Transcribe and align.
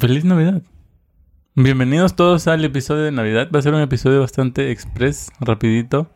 Feliz 0.00 0.24
Navidad. 0.24 0.62
Bienvenidos 1.54 2.16
todos 2.16 2.46
al 2.46 2.64
episodio 2.64 3.02
de 3.02 3.12
Navidad. 3.12 3.50
Va 3.54 3.58
a 3.58 3.62
ser 3.62 3.74
un 3.74 3.82
episodio 3.82 4.20
bastante 4.20 4.70
express, 4.70 5.30
rapidito. 5.40 6.08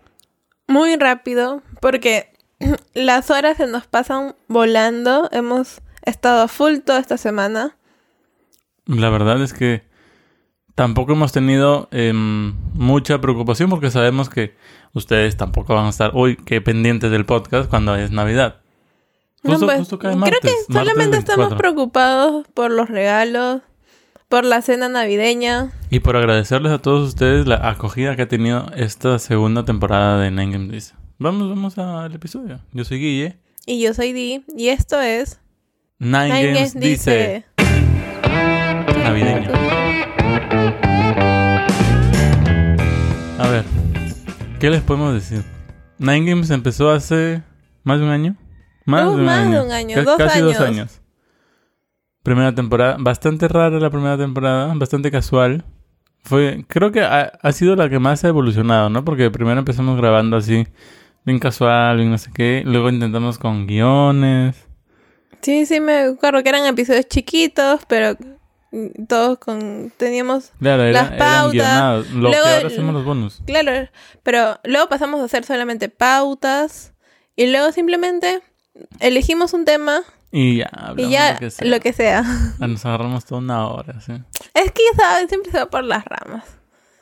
Muy 0.67 0.97
rápido, 0.97 1.63
porque 1.83 2.33
las 2.95 3.31
horas 3.31 3.59
se 3.59 3.67
nos 3.67 3.87
pasan 3.87 4.37
volando. 4.49 5.29
Hemos 5.33 5.83
estado 6.03 6.43
a 6.43 6.49
full 6.49 6.79
toda 6.79 6.99
esta 6.99 7.19
semana. 7.19 7.77
La 8.87 9.11
verdad 9.11 9.43
es 9.43 9.53
que 9.53 9.83
tampoco 10.75 11.13
hemos 11.13 11.33
tenido 11.33 11.89
em, 11.91 12.55
mucha 12.73 13.21
preocupación 13.21 13.69
porque 13.69 13.91
sabemos 13.91 14.31
que 14.31 14.57
ustedes 14.95 15.37
tampoco 15.37 15.75
van 15.75 15.87
a 15.87 15.91
estar, 15.91 16.13
uy, 16.15 16.37
qué 16.37 16.63
pendientes 16.63 17.11
del 17.11 17.27
podcast 17.27 17.69
cuando 17.69 17.97
es 17.97 18.11
Navidad. 18.11 18.63
No, 19.43 19.51
Justo- 19.53 19.67
pues, 19.67 19.79
justo 19.81 19.99
cae 19.99 20.17
creo 20.17 20.41
que 20.41 20.73
solamente 20.73 21.19
estamos 21.19 21.51
24. 21.51 21.59
preocupados 21.59 22.47
por 22.55 22.71
los 22.71 22.89
regalos, 22.89 23.61
por 24.35 24.45
la 24.45 24.63
cena 24.63 24.89
navideña. 24.89 25.71
Y 25.91 26.01
por 26.01 26.17
agradecerles 26.17 26.73
a 26.73 26.79
todos 26.79 27.09
ustedes 27.11 27.47
la 27.47 27.69
acogida 27.71 28.17
que 28.17 28.23
ha 28.23 28.27
tenido 28.27 28.67
esta 28.75 29.21
segunda 29.21 29.65
temporada 29.65 30.19
de 30.19 30.33
Nine 30.33 30.51
Games 30.53 30.73
Dice. 30.73 30.95
Vamos, 31.21 31.49
vamos 31.51 31.79
al 31.79 32.13
episodio. 32.13 32.59
Yo 32.73 32.85
soy 32.85 32.99
Guille. 32.99 33.39
Y 33.65 33.81
yo 33.81 33.95
soy 33.95 34.13
Di, 34.13 34.45
y 34.57 34.71
esto 34.71 35.01
es 35.01 35.39
Nine, 36.01 36.25
Nine 36.25 36.47
Games 36.53 36.75
Games 36.75 36.81
dice 36.81 37.45
navideño. 39.05 39.51
A 43.39 43.49
ver, 43.49 43.65
¿qué 44.59 44.69
les 44.69 44.83
podemos 44.83 45.15
decir? 45.15 45.45
Nine 45.99 46.29
Games 46.29 46.51
empezó 46.51 46.91
hace 46.91 47.41
más 47.85 48.01
de 48.01 48.05
un 48.05 48.11
año. 48.11 48.37
Más, 48.85 49.05
de, 49.05 49.11
un 49.15 49.25
más 49.27 49.37
de 49.37 49.43
año. 49.59 49.65
un 49.65 49.71
año, 49.71 49.95
Ca- 49.95 50.03
dos 50.03 50.17
Casi 50.19 50.41
dos 50.41 50.59
años. 50.59 51.01
Primera 52.25 52.53
temporada, 52.55 52.97
bastante 52.99 53.47
rara 53.49 53.79
la 53.79 53.91
primera 53.91 54.17
temporada, 54.19 54.73
bastante 54.75 55.11
casual. 55.13 55.65
Fue, 56.23 56.65
creo 56.69 56.91
que 56.91 57.03
ha, 57.03 57.33
ha 57.43 57.53
sido 57.53 57.77
la 57.77 57.89
que 57.91 57.99
más 57.99 58.25
ha 58.25 58.29
evolucionado, 58.29 58.89
¿no? 58.89 59.05
Porque 59.05 59.31
primero 59.31 59.59
empezamos 59.61 59.97
grabando 59.99 60.37
así, 60.39 60.67
bien 61.25 61.39
casual, 61.39 61.99
bien 61.99 62.11
no 62.11 62.19
sé 62.19 62.31
qué. 62.35 62.63
Luego 62.65 62.89
intentamos 62.89 63.39
con 63.39 63.67
guiones. 63.67 64.57
Sí, 65.43 65.67
sí, 65.67 65.79
me 65.81 65.99
acuerdo 66.05 66.43
que 66.43 66.49
eran 66.49 66.65
episodios 66.67 67.07
chiquitos, 67.09 67.83
pero 67.87 68.17
mm, 68.73 69.05
todos 69.07 69.39
con... 69.39 69.93
Teníamos... 69.99 70.51
Claro, 70.59 70.85
era, 70.85 71.03
Las 71.03 71.11
pautas. 71.19 72.11
Lo 72.13 72.21
Luego 72.31 72.31
que 72.33 72.37
ahora 72.39 72.61
el- 72.61 72.67
hacemos 72.69 72.95
los 72.95 73.05
bonus. 73.05 73.43
Claro, 73.47 73.89
pero 74.23 74.59
luego 74.65 74.89
pasamos 74.89 75.21
a 75.21 75.25
hacer 75.25 75.45
solamente 75.45 75.91
pautas 75.91 76.95
y 77.37 77.49
luego 77.53 77.71
simplemente 77.73 78.41
elegimos 79.01 79.53
un 79.53 79.67
tema 79.67 80.01
Y 80.37 80.57
ya, 80.57 80.67
hablamos 80.73 80.99
y 80.99 81.11
ya 81.13 81.33
lo 81.35 81.39
que 81.39 81.51
sea. 81.51 81.69
lo 81.69 81.81
que 81.81 81.93
sea. 81.93 82.25
Ah, 82.61 82.67
Nos 82.67 82.85
agarramos 82.85 83.25
toda 83.25 83.41
una 83.41 83.69
hora, 83.69 84.01
sí. 84.01 84.15
Es 84.53 84.73
que 84.73 84.83
ya 84.93 85.01
saben, 85.01 85.29
siempre 85.29 85.53
se 85.53 85.59
va 85.59 85.67
por 85.71 85.85
las 85.85 86.05
ramas. 86.05 86.43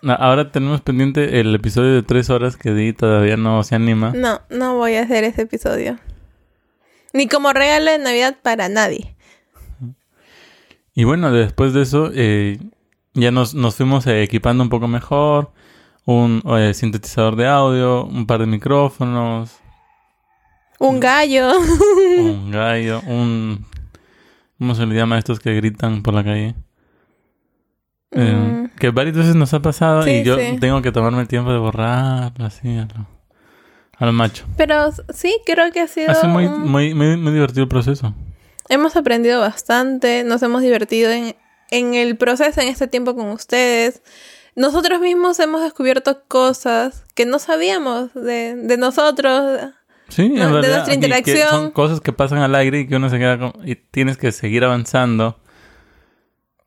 No, 0.02 0.12
Ahora 0.12 0.52
tenemos 0.52 0.82
pendiente 0.82 1.40
el 1.40 1.54
episodio 1.54 1.94
de 1.94 2.02
tres 2.02 2.28
horas 2.28 2.58
que 2.58 2.74
Di 2.74 2.92
todavía 2.92 3.38
no 3.38 3.62
se 3.62 3.74
anima. 3.74 4.12
No, 4.14 4.42
no 4.50 4.76
voy 4.76 4.96
a 4.96 5.04
hacer 5.04 5.24
ese 5.24 5.42
episodio. 5.42 5.98
Ni 7.14 7.26
como 7.26 7.54
regalo 7.54 7.90
de 7.90 7.98
Navidad 8.00 8.36
para 8.42 8.68
nadie. 8.68 9.16
Y 10.94 11.04
bueno, 11.04 11.32
después 11.32 11.72
de 11.72 11.80
eso, 11.80 12.10
eh, 12.14 12.58
ya 13.14 13.30
nos, 13.30 13.54
nos 13.54 13.76
fuimos 13.76 14.06
eh, 14.08 14.22
equipando 14.22 14.62
un 14.62 14.68
poco 14.68 14.88
mejor. 14.88 15.52
Un 16.04 16.42
eh, 16.58 16.74
sintetizador 16.74 17.36
de 17.36 17.46
audio, 17.46 18.04
un 18.04 18.26
par 18.26 18.40
de 18.40 18.46
micrófonos, 18.46 19.61
Un 20.82 21.00
gallo. 21.00 21.52
un 22.18 22.50
gallo, 22.52 23.00
un... 23.06 23.64
¿Cómo 24.58 24.74
se 24.74 24.86
le 24.86 24.94
llama 24.94 25.16
a 25.16 25.18
estos 25.18 25.40
que 25.40 25.54
gritan 25.54 26.02
por 26.02 26.14
la 26.14 26.24
calle? 26.24 26.54
Eh, 28.10 28.32
Mm. 28.34 28.62
Que 28.78 28.90
varias 28.90 29.16
veces 29.16 29.34
nos 29.36 29.54
ha 29.54 29.60
pasado 29.62 30.06
y 30.08 30.22
yo 30.24 30.36
sí. 30.38 30.56
tengo 30.60 30.82
que 30.82 30.92
tomarme 30.92 31.20
el 31.22 31.28
tiempo 31.28 31.52
de 31.52 31.58
borrarlo 31.58 32.44
así 32.44 32.76
a 32.76 32.82
lo, 32.86 33.06
a 33.96 34.06
lo 34.06 34.12
macho. 34.12 34.44
Pero 34.56 34.90
sí, 35.14 35.36
creo 35.46 35.70
que 35.72 35.80
ha 35.80 35.86
sido... 35.86 36.10
Ha 36.10 36.14
sido 36.16 36.28
muy, 36.32 36.44
un- 36.46 36.68
muy, 36.70 36.94
muy, 36.94 37.16
muy 37.16 37.32
divertido 37.32 37.62
el 37.62 37.68
proceso. 37.68 38.12
Hemos 38.68 38.96
aprendido 38.96 39.40
bastante, 39.40 40.24
nos 40.24 40.42
hemos 40.42 40.62
divertido 40.62 41.10
en, 41.10 41.36
en 41.70 41.94
el 41.94 42.16
proceso, 42.16 42.60
en 42.60 42.68
este 42.68 42.86
tiempo 42.88 43.14
con 43.14 43.28
ustedes. 43.30 44.02
Nosotros 44.56 45.00
mismos 45.00 45.38
hemos 45.40 45.62
descubierto 45.62 46.22
cosas 46.28 47.04
que 47.14 47.24
no 47.24 47.38
sabíamos 47.38 48.12
de, 48.14 48.56
de 48.56 48.76
nosotros. 48.76 49.70
Sí, 50.14 50.22
en 50.22 50.34
de 50.34 50.48
realidad. 50.48 50.70
nuestra 50.74 50.94
interacción. 50.94 51.48
son 51.50 51.70
cosas 51.70 52.00
que 52.00 52.12
pasan 52.12 52.38
al 52.38 52.54
aire 52.54 52.80
y 52.80 52.86
que 52.86 52.96
uno 52.96 53.08
se 53.10 53.18
queda 53.18 53.38
con... 53.38 53.52
Y 53.68 53.76
tienes 53.76 54.16
que 54.18 54.30
seguir 54.32 54.64
avanzando. 54.64 55.38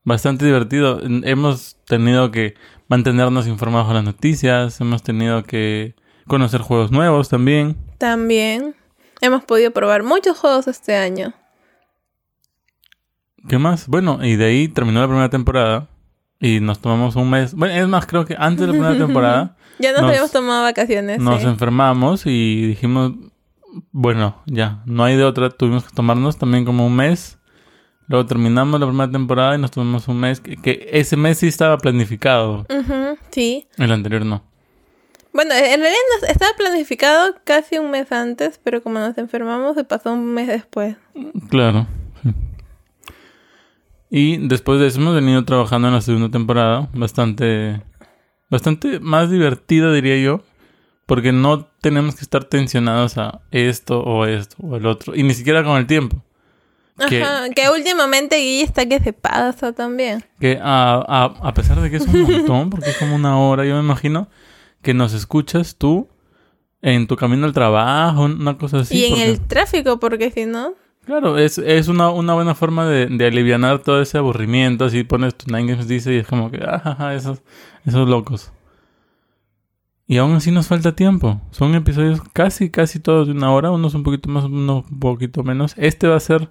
Bastante 0.04 0.46
divertido. 0.46 1.00
Hemos 1.04 1.78
tenido 1.86 2.32
que 2.32 2.56
mantenernos 2.88 3.48
informados 3.48 3.88
de 3.90 3.94
las 3.96 4.04
noticias. 4.04 4.80
Hemos 4.82 5.04
tenido 5.04 5.44
que 5.44 5.96
conocer 6.28 6.62
juegos 6.62 6.92
nuevos 6.92 7.30
también. 7.30 7.76
También 7.98 8.76
hemos 9.22 9.44
podido 9.44 9.72
probar 9.72 10.04
muchos 10.04 10.38
juegos 10.38 10.68
este 10.68 10.96
año. 10.96 11.34
¿Qué 13.48 13.58
más? 13.58 13.88
Bueno, 13.88 14.20
y 14.24 14.36
de 14.36 14.46
ahí 14.46 14.68
terminó 14.68 15.02
la 15.02 15.08
primera 15.08 15.30
temporada. 15.30 15.88
Y 16.40 16.60
nos 16.60 16.80
tomamos 16.80 17.16
un 17.16 17.30
mes. 17.30 17.54
Bueno, 17.54 17.74
es 17.76 17.88
más, 17.88 18.06
creo 18.06 18.26
que 18.26 18.36
antes 18.38 18.62
de 18.62 18.68
la 18.68 18.74
primera 18.74 18.98
temporada 19.06 19.56
Ya 19.80 19.92
nos, 19.92 20.02
Nos- 20.02 20.10
habíamos 20.10 20.32
tomado 20.32 20.64
vacaciones. 20.64 21.20
nos 21.20 21.42
sí. 21.42 21.48
enfermamos 21.48 22.24
y 22.26 22.68
dijimos, 22.68 23.14
bueno, 23.92 24.42
ya, 24.46 24.82
no 24.86 25.04
hay 25.04 25.16
de 25.18 25.24
otra. 25.24 25.50
Tuvimos 25.50 25.84
que 25.86 25.96
tomarnos 25.96 26.38
también 26.38 26.66
como 26.66 26.86
un 26.86 26.96
mes. 26.96 27.38
Luego 28.08 28.26
terminamos 28.28 28.80
la 28.80 28.86
primera 28.86 29.12
temporada 29.12 29.56
y 29.56 29.60
nos 29.60 29.72
tomamos 29.72 30.08
un 30.08 30.20
mes. 30.20 30.40
Que, 30.40 30.58
que 30.58 30.88
ese 30.92 31.18
mes 31.18 31.40
sí 31.40 31.48
estaba 31.48 31.78
planificado. 31.78 32.66
Ujú, 32.70 33.18
sí. 33.32 33.68
El 33.78 33.92
anterior 33.92 34.26
no. 34.26 34.44
Bueno, 35.34 35.54
en 35.54 35.82
realidad 35.82 36.00
nos- 36.22 36.30
estaba 36.30 36.52
planificado 36.58 37.36
casi 37.44 37.78
un 37.78 37.92
mes 37.92 38.12
antes, 38.12 38.60
pero 38.64 38.82
como 38.84 39.00
nos 39.00 39.18
enfermamos, 39.18 39.76
se 39.76 39.84
pasó 39.84 40.14
un 40.14 40.34
mes 40.34 40.48
después. 40.48 40.96
Claro. 41.50 41.88
sí. 42.24 42.30
Y 44.10 44.38
después 44.48 44.80
de 44.80 44.88
eso 44.88 45.02
hemos 45.02 45.16
venido 45.16 45.44
trabajando 45.44 45.88
en 45.88 45.94
la 45.96 46.02
segunda 46.02 46.30
temporada. 46.30 46.88
Bastante. 46.94 47.82
Bastante 48.50 49.00
más 49.00 49.30
divertida, 49.32 49.92
diría 49.92 50.18
yo. 50.24 50.42
Porque 51.06 51.32
no 51.32 51.66
tenemos 51.82 52.16
que 52.16 52.22
estar 52.22 52.44
tensionados 52.46 53.18
a 53.18 53.42
esto 53.52 54.02
o 54.02 54.26
esto 54.26 54.56
o 54.62 54.76
el 54.76 54.86
otro. 54.88 55.16
Y 55.16 55.24
ni 55.24 55.34
siquiera 55.34 55.64
con 55.64 55.78
el 55.78 55.86
tiempo. 55.86 56.24
Que- 57.10 57.22
Ajá, 57.22 57.50
que 57.50 57.70
últimamente 57.70 58.38
Guille 58.38 58.64
está 58.64 58.88
que 58.88 59.00
se 59.00 59.14
pasa 59.14 59.74
también. 59.74 60.24
Que 60.40 60.58
a, 60.62 60.96
a, 61.08 61.26
a 61.48 61.54
pesar 61.54 61.80
de 61.82 61.92
que 61.92 61.98
es 61.98 62.08
un 62.08 62.22
montón, 62.22 62.70
porque 62.72 62.90
es 62.90 62.98
como 62.98 63.16
una 63.16 63.38
hora, 63.38 63.66
yo 63.66 63.76
me 63.76 63.82
imagino 63.82 64.30
que 64.82 64.94
nos 64.94 65.14
escuchas 65.14 65.76
tú 65.76 66.08
en 66.82 67.06
tu 67.08 67.16
camino 67.18 67.46
al 67.46 67.54
trabajo, 67.54 68.24
una 68.24 68.58
cosa 68.58 68.80
así. 68.80 68.96
y 68.98 69.04
en 69.06 69.10
porque- 69.12 69.30
el 69.30 69.42
tráfico, 69.42 70.00
porque 70.00 70.32
si 70.32 70.46
no... 70.46 70.74
Claro, 71.06 71.38
es, 71.38 71.60
es 71.60 71.88
una, 71.88 72.10
una 72.10 72.34
buena 72.34 72.56
forma 72.56 72.88
de, 72.88 73.06
de 73.06 73.28
alivianar 73.28 73.78
todo 73.78 74.02
ese 74.02 74.18
aburrimiento. 74.18 74.86
Así 74.86 75.04
pones 75.04 75.36
tu 75.36 75.46
Nine 75.56 75.72
Games 75.74 75.88
dice 75.88 76.12
y 76.16 76.18
es 76.18 76.26
como 76.28 76.50
que, 76.50 76.64
ajaja, 76.64 77.14
esos, 77.14 77.44
esos 77.86 78.10
locos. 78.10 78.52
Y 80.08 80.18
aún 80.18 80.36
así 80.36 80.52
nos 80.52 80.68
falta 80.68 80.96
tiempo. 80.96 81.42
Son 81.52 81.74
episodios 81.74 82.22
casi, 82.34 82.70
casi 82.70 83.00
todos 83.00 83.28
de 83.28 83.34
una 83.34 83.52
hora. 83.52 83.72
Unos 83.72 83.96
un 83.96 84.04
poquito 84.04 84.30
más, 84.30 84.44
unos 84.46 84.86
un 84.90 85.00
poquito 85.00 85.44
menos. 85.44 85.74
Este 85.78 86.08
va 86.08 86.16
a 86.16 86.20
ser, 86.20 86.42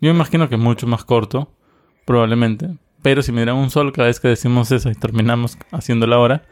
yo 0.00 0.10
me 0.10 0.10
imagino 0.10 0.48
que 0.48 0.56
mucho 0.56 0.86
más 0.88 1.04
corto, 1.04 1.52
probablemente. 2.06 2.76
Pero 3.02 3.22
si 3.22 3.30
me 3.32 3.38
dieran 3.42 3.56
un 3.56 3.70
sol 3.70 3.92
cada 3.92 4.08
vez 4.08 4.18
que 4.18 4.28
decimos 4.28 4.72
eso 4.72 4.90
y 4.90 4.94
terminamos 4.94 5.56
haciendo 5.70 6.06
la 6.06 6.18
hora. 6.18 6.42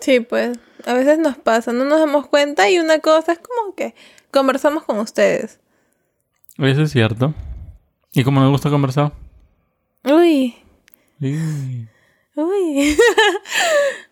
Sí, 0.00 0.20
pues 0.20 0.58
a 0.86 0.92
veces 0.94 1.18
nos 1.18 1.36
pasa, 1.36 1.72
no 1.72 1.84
nos 1.84 1.98
damos 2.00 2.26
cuenta 2.26 2.68
y 2.70 2.78
una 2.78 2.98
cosa 3.00 3.32
es 3.32 3.38
como 3.38 3.74
que 3.74 3.94
conversamos 4.30 4.84
con 4.84 4.98
ustedes. 4.98 5.60
Eso 6.58 6.82
es 6.82 6.90
cierto. 6.92 7.34
Y 8.12 8.22
como 8.24 8.40
nos 8.40 8.50
gusta 8.50 8.70
conversar. 8.70 9.12
Uy, 10.04 10.54
Sí. 11.20 11.88
uy. 12.36 12.96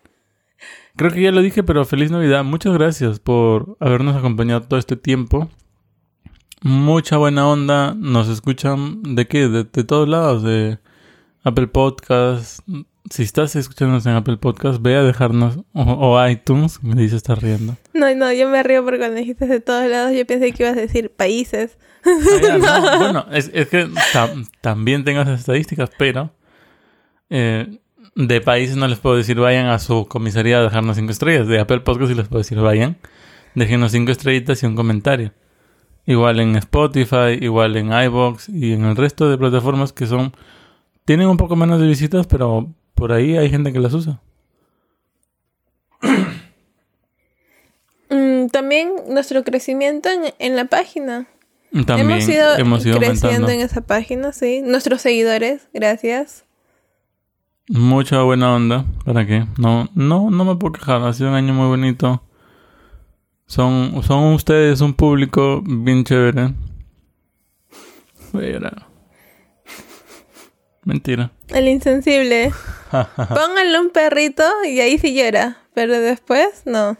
Creo 0.95 1.11
que 1.11 1.21
ya 1.21 1.31
lo 1.31 1.41
dije, 1.41 1.63
pero 1.63 1.85
feliz 1.85 2.11
Navidad. 2.11 2.43
Muchas 2.43 2.73
gracias 2.73 3.19
por 3.19 3.77
habernos 3.79 4.15
acompañado 4.15 4.61
todo 4.61 4.79
este 4.79 4.95
tiempo. 4.95 5.49
Mucha 6.61 7.17
buena 7.17 7.47
onda. 7.47 7.95
Nos 7.97 8.27
escuchan 8.27 9.01
de 9.15 9.27
qué? 9.27 9.47
De, 9.47 9.63
de 9.63 9.83
todos 9.83 10.07
lados. 10.07 10.43
De 10.43 10.79
Apple 11.43 11.67
Podcasts. 11.67 12.61
Si 13.09 13.23
estás 13.23 13.55
escuchándonos 13.55 14.05
en 14.05 14.13
Apple 14.13 14.37
Podcasts, 14.37 14.81
ve 14.81 14.95
a 14.95 15.01
dejarnos. 15.03 15.57
O, 15.73 15.81
o 15.83 16.27
iTunes. 16.27 16.83
Me 16.83 16.95
dice 17.01 17.15
estar 17.15 17.41
riendo. 17.41 17.77
No, 17.93 18.13
no, 18.15 18.31
yo 18.31 18.47
me 18.49 18.61
río 18.61 18.83
porque 18.83 18.99
cuando 18.99 19.17
dijiste 19.17 19.47
de 19.47 19.59
todos 19.59 19.89
lados 19.89 20.11
yo 20.15 20.25
pensé 20.27 20.51
que 20.51 20.63
ibas 20.63 20.77
a 20.77 20.81
decir 20.81 21.11
países. 21.11 21.77
Ah, 22.05 22.09
ya, 22.41 22.57
no, 22.59 22.97
Bueno, 22.99 23.25
es, 23.31 23.49
es 23.53 23.67
que 23.69 23.87
tam- 24.13 24.47
también 24.61 25.03
tengo 25.03 25.21
esas 25.21 25.39
estadísticas, 25.39 25.89
pero 25.97 26.31
eh, 27.29 27.79
de 28.15 28.41
países 28.41 28.75
no 28.75 28.87
les 28.87 28.99
puedo 28.99 29.15
decir 29.15 29.39
vayan 29.39 29.67
a 29.67 29.79
su 29.79 30.05
comisaría 30.07 30.59
a 30.59 30.63
dejarnos 30.63 30.97
cinco 30.97 31.11
estrellas. 31.11 31.47
De 31.47 31.59
Apple 31.59 31.81
Podcast 31.81 32.11
sí 32.11 32.15
les 32.15 32.27
puedo 32.27 32.39
decir 32.39 32.59
vayan, 32.59 32.97
déjenos 33.55 33.91
cinco 33.91 34.11
estrellitas 34.11 34.61
y 34.63 34.65
un 34.65 34.75
comentario. 34.75 35.33
Igual 36.05 36.39
en 36.39 36.55
Spotify, 36.55 37.37
igual 37.39 37.77
en 37.77 37.93
iBox 37.93 38.49
y 38.49 38.73
en 38.73 38.85
el 38.85 38.95
resto 38.95 39.29
de 39.29 39.37
plataformas 39.37 39.93
que 39.93 40.07
son 40.07 40.33
Tienen 41.05 41.27
un 41.27 41.37
poco 41.37 41.55
menos 41.55 41.79
de 41.79 41.87
visitas, 41.87 42.27
pero 42.27 42.67
por 42.95 43.11
ahí 43.11 43.37
hay 43.37 43.49
gente 43.49 43.71
que 43.71 43.79
las 43.79 43.93
usa. 43.93 44.21
Mm, 48.13 48.47
también 48.47 48.91
nuestro 49.07 49.41
crecimiento 49.45 50.09
en, 50.09 50.33
en 50.37 50.57
la 50.57 50.65
página. 50.65 51.27
También 51.85 52.11
hemos 52.11 52.27
ido, 52.27 52.57
hemos 52.57 52.85
ido 52.85 52.97
creciendo 52.97 53.27
aumentando. 53.27 53.51
en 53.51 53.61
esa 53.61 53.79
página, 53.79 54.33
sí. 54.33 54.61
Nuestros 54.61 55.01
seguidores, 55.01 55.69
gracias. 55.73 56.43
Mucha 57.73 58.21
buena 58.23 58.53
onda. 58.53 58.83
¿Para 59.05 59.25
qué? 59.25 59.45
No, 59.57 59.87
no, 59.95 60.29
no 60.29 60.43
me 60.43 60.55
puedo 60.57 60.73
quejar. 60.73 61.01
Ha 61.03 61.13
sido 61.13 61.29
un 61.29 61.35
año 61.35 61.53
muy 61.53 61.67
bonito. 61.67 62.21
Son, 63.45 64.03
son 64.03 64.33
ustedes 64.33 64.81
un 64.81 64.93
público 64.93 65.61
bien 65.65 66.03
chévere. 66.03 66.53
Voy 68.33 68.45
a 68.45 68.49
llorar. 68.49 68.87
Mentira. 70.83 71.31
El 71.47 71.69
insensible. 71.69 72.51
Pónganle 72.91 73.79
un 73.79 73.89
perrito 73.91 74.43
y 74.65 74.81
ahí 74.81 74.97
sí 74.97 75.15
llora. 75.15 75.57
Pero 75.73 75.97
después, 75.97 76.63
no. 76.65 76.97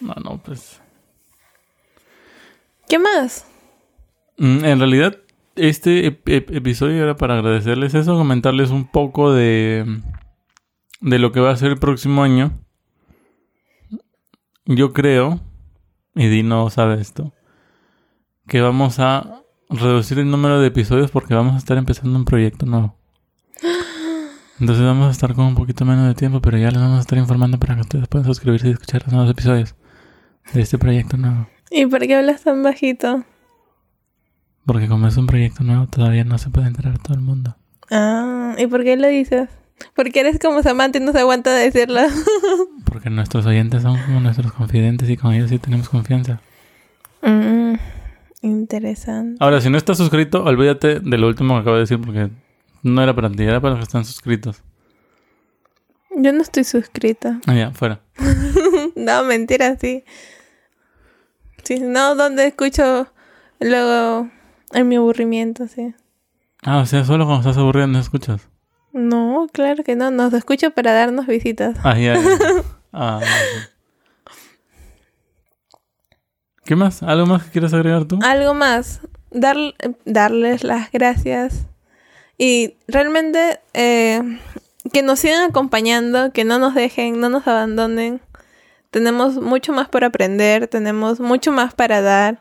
No, 0.00 0.14
no, 0.24 0.38
pues. 0.44 0.80
¿Qué 2.88 2.98
más? 2.98 3.46
Mm, 4.38 4.64
En 4.64 4.78
realidad, 4.80 5.16
este 5.58 6.06
ep- 6.06 6.24
ep- 6.26 6.54
episodio 6.56 7.02
era 7.02 7.16
para 7.16 7.34
agradecerles 7.38 7.94
eso, 7.94 8.16
comentarles 8.16 8.70
un 8.70 8.86
poco 8.90 9.32
de, 9.32 10.00
de 11.00 11.18
lo 11.18 11.32
que 11.32 11.40
va 11.40 11.50
a 11.50 11.56
ser 11.56 11.70
el 11.72 11.78
próximo 11.78 12.22
año. 12.22 12.52
Yo 14.66 14.92
creo, 14.92 15.40
y 16.14 16.26
Dino 16.28 16.68
sabe 16.70 17.00
esto, 17.00 17.32
que 18.46 18.60
vamos 18.60 18.98
a 18.98 19.42
reducir 19.70 20.18
el 20.18 20.30
número 20.30 20.60
de 20.60 20.68
episodios 20.68 21.10
porque 21.10 21.34
vamos 21.34 21.54
a 21.54 21.58
estar 21.58 21.76
empezando 21.78 22.18
un 22.18 22.24
proyecto 22.24 22.66
nuevo. 22.66 22.96
Entonces 24.60 24.84
vamos 24.84 25.08
a 25.08 25.10
estar 25.10 25.34
con 25.34 25.46
un 25.46 25.54
poquito 25.54 25.84
menos 25.84 26.06
de 26.08 26.14
tiempo, 26.14 26.40
pero 26.40 26.58
ya 26.58 26.70
les 26.70 26.80
vamos 26.80 26.98
a 26.98 27.00
estar 27.00 27.18
informando 27.18 27.58
para 27.58 27.74
que 27.76 27.82
ustedes 27.82 28.08
puedan 28.08 28.26
suscribirse 28.26 28.68
y 28.68 28.72
escuchar 28.72 29.02
los 29.04 29.12
nuevos 29.12 29.30
episodios 29.30 29.74
de 30.52 30.60
este 30.60 30.78
proyecto 30.78 31.16
nuevo. 31.16 31.48
¿Y 31.70 31.86
por 31.86 32.00
qué 32.00 32.16
hablas 32.16 32.42
tan 32.44 32.62
bajito? 32.62 33.24
Porque 34.68 34.86
como 34.86 35.08
es 35.08 35.16
un 35.16 35.26
proyecto 35.26 35.64
nuevo, 35.64 35.86
todavía 35.86 36.24
no 36.24 36.36
se 36.36 36.50
puede 36.50 36.66
enterar 36.66 36.98
todo 36.98 37.14
el 37.14 37.22
mundo. 37.22 37.56
Ah, 37.90 38.54
¿y 38.58 38.66
por 38.66 38.84
qué 38.84 38.98
lo 38.98 39.08
dices? 39.08 39.48
Porque 39.94 40.20
eres 40.20 40.38
como 40.38 40.62
Samantha 40.62 40.98
y 40.98 41.00
no 41.00 41.12
se 41.12 41.20
aguanta 41.20 41.54
de 41.54 41.70
decirlo. 41.70 42.02
Porque 42.84 43.08
nuestros 43.08 43.46
oyentes 43.46 43.80
son 43.80 43.98
como 44.02 44.20
nuestros 44.20 44.52
confidentes 44.52 45.08
y 45.08 45.16
con 45.16 45.32
ellos 45.32 45.48
sí 45.48 45.58
tenemos 45.58 45.88
confianza. 45.88 46.42
Mm, 47.22 47.76
interesante. 48.42 49.38
Ahora, 49.40 49.62
si 49.62 49.70
no 49.70 49.78
estás 49.78 49.96
suscrito, 49.96 50.44
olvídate 50.44 51.00
de 51.00 51.16
lo 51.16 51.28
último 51.28 51.54
que 51.54 51.60
acabo 51.60 51.76
de 51.76 51.82
decir 51.82 51.98
porque 51.98 52.28
no 52.82 53.02
era 53.02 53.14
para 53.14 53.30
ti, 53.30 53.44
era 53.44 53.62
para 53.62 53.70
los 53.70 53.78
que 53.78 53.84
están 53.84 54.04
suscritos. 54.04 54.62
Yo 56.14 56.30
no 56.30 56.42
estoy 56.42 56.64
suscrita. 56.64 57.40
Ah, 57.46 57.54
ya, 57.54 57.70
fuera. 57.70 58.00
No, 58.96 59.24
mentira, 59.24 59.78
sí. 59.80 60.04
Sí, 61.62 61.80
no, 61.80 62.14
donde 62.16 62.48
escucho 62.48 63.08
luego 63.60 64.28
en 64.72 64.88
mi 64.88 64.96
aburrimiento, 64.96 65.66
sí. 65.68 65.94
Ah, 66.62 66.78
o 66.78 66.86
sea, 66.86 67.04
solo 67.04 67.24
cuando 67.24 67.48
estás 67.48 67.58
aburrido 67.60 67.86
no 67.86 67.98
escuchas. 67.98 68.48
No, 68.92 69.46
claro 69.52 69.84
que 69.84 69.96
no, 69.96 70.10
nos 70.10 70.32
escucho 70.32 70.70
para 70.72 70.92
darnos 70.92 71.26
visitas. 71.26 71.76
Ah, 71.82 71.98
ya. 71.98 72.14
ya. 72.14 72.22
Ah. 72.90 73.20
¿Qué 76.64 76.74
más? 76.74 77.02
¿Algo 77.02 77.26
más 77.26 77.44
que 77.44 77.50
quieras 77.50 77.74
agregar 77.74 78.06
tú? 78.06 78.18
Algo 78.22 78.54
más, 78.54 79.02
dar, 79.30 79.56
darles 80.06 80.64
las 80.64 80.90
gracias 80.90 81.66
y 82.38 82.76
realmente 82.86 83.60
eh, 83.74 84.22
que 84.92 85.02
nos 85.02 85.20
sigan 85.20 85.50
acompañando, 85.50 86.32
que 86.32 86.44
no 86.44 86.58
nos 86.58 86.74
dejen, 86.74 87.20
no 87.20 87.28
nos 87.28 87.46
abandonen. 87.46 88.20
Tenemos 88.90 89.34
mucho 89.36 89.72
más 89.72 89.88
por 89.88 90.04
aprender, 90.04 90.66
tenemos 90.68 91.20
mucho 91.20 91.52
más 91.52 91.74
para 91.74 92.00
dar. 92.00 92.40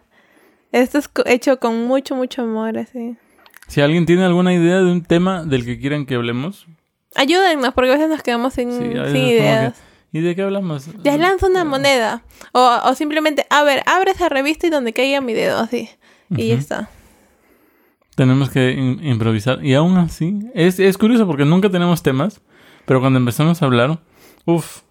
Esto 0.71 0.97
es 0.99 1.09
hecho 1.25 1.59
con 1.59 1.85
mucho, 1.85 2.15
mucho 2.15 2.41
amor, 2.43 2.77
así. 2.77 3.15
Si 3.67 3.81
alguien 3.81 4.05
tiene 4.05 4.23
alguna 4.25 4.53
idea 4.53 4.77
de 4.77 4.91
un 4.91 5.03
tema 5.03 5.43
del 5.43 5.65
que 5.65 5.79
quieran 5.79 6.05
que 6.05 6.15
hablemos, 6.15 6.67
Ayúdennos, 7.15 7.73
porque 7.73 7.89
a 7.89 7.93
veces 7.93 8.09
nos 8.09 8.21
quedamos 8.21 8.53
sin, 8.53 8.71
Sí, 8.71 8.77
ideas. 9.17 9.75
¿y 10.11 10.19
de 10.21 10.35
qué 10.35 10.43
hablamos? 10.43 10.87
Les 11.03 11.19
lanzo 11.19 11.47
una 11.47 11.63
moneda. 11.63 12.21
O, 12.51 12.79
o 12.83 12.93
simplemente, 12.95 13.47
a 13.49 13.63
ver, 13.63 13.81
abre 13.87 14.11
esa 14.11 14.29
revista 14.29 14.67
y 14.67 14.69
donde 14.69 14.93
caiga 14.93 15.19
mi 15.19 15.33
dedo, 15.33 15.57
así. 15.57 15.89
Y 16.29 16.49
ya 16.49 16.55
está. 16.55 16.89
Tenemos 18.15 18.49
que 18.51 18.75
im- 18.77 18.99
improvisar. 19.03 19.63
Y 19.65 19.73
aún 19.73 19.97
así, 19.97 20.39
es, 20.53 20.79
es 20.79 20.97
curioso 20.97 21.25
porque 21.25 21.45
nunca 21.45 21.69
tenemos 21.71 22.03
temas, 22.03 22.41
pero 22.85 22.99
cuando 22.99 23.17
empezamos 23.17 23.61
a 23.61 23.65
hablar, 23.65 23.99
uff, 24.45 24.81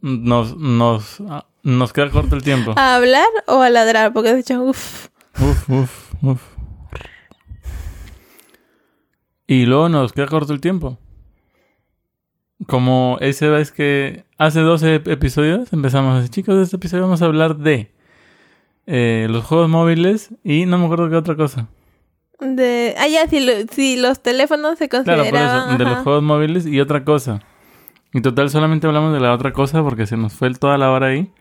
nos, 0.00 0.56
nos, 0.56 1.20
ah, 1.28 1.46
nos 1.62 1.92
queda 1.92 2.10
corto 2.10 2.34
el 2.36 2.42
tiempo. 2.42 2.74
¿A 2.76 2.96
hablar 2.96 3.26
o 3.46 3.60
a 3.60 3.70
ladrar? 3.70 4.12
Porque 4.12 4.32
de 4.34 4.40
hecho, 4.40 4.62
uff. 4.62 5.08
Uf, 5.40 5.70
uf, 5.70 6.14
uf. 6.22 6.42
Y 9.46 9.66
luego 9.66 9.88
nos 9.88 10.12
queda 10.12 10.26
corto 10.26 10.52
el 10.52 10.60
tiempo. 10.60 10.98
Como 12.66 13.18
esa 13.20 13.48
vez 13.48 13.72
que 13.72 14.24
hace 14.38 14.60
12 14.60 15.02
ep- 15.02 15.10
episodios 15.10 15.72
empezamos 15.72 16.18
así, 16.20 16.28
chicos, 16.28 16.56
de 16.56 16.62
este 16.62 16.76
episodio 16.76 17.02
vamos 17.02 17.20
a 17.20 17.24
hablar 17.24 17.56
de 17.56 17.92
eh, 18.86 19.26
los 19.28 19.44
juegos 19.44 19.68
móviles 19.68 20.30
y 20.44 20.64
no 20.66 20.78
me 20.78 20.84
acuerdo 20.84 21.10
qué 21.10 21.16
otra 21.16 21.34
cosa. 21.34 21.68
De... 22.38 22.94
Ah, 22.98 23.08
ya, 23.08 23.26
si, 23.28 23.40
lo- 23.40 23.52
si 23.72 23.96
los 23.96 24.22
teléfonos 24.22 24.78
se 24.78 24.88
Claro, 24.88 25.04
por 25.04 25.16
consideraban... 25.30 25.68
eso, 25.70 25.78
de 25.78 25.84
los 25.84 25.98
juegos 26.04 26.22
móviles 26.22 26.66
y 26.66 26.80
otra 26.80 27.04
cosa. 27.04 27.40
Y 28.14 28.20
total, 28.20 28.48
solamente 28.50 28.86
hablamos 28.86 29.12
de 29.12 29.20
la 29.20 29.32
otra 29.32 29.52
cosa 29.52 29.82
porque 29.82 30.06
se 30.06 30.16
nos 30.16 30.32
fue 30.32 30.52
toda 30.54 30.78
la 30.78 30.90
hora 30.92 31.08
ahí. 31.08 31.32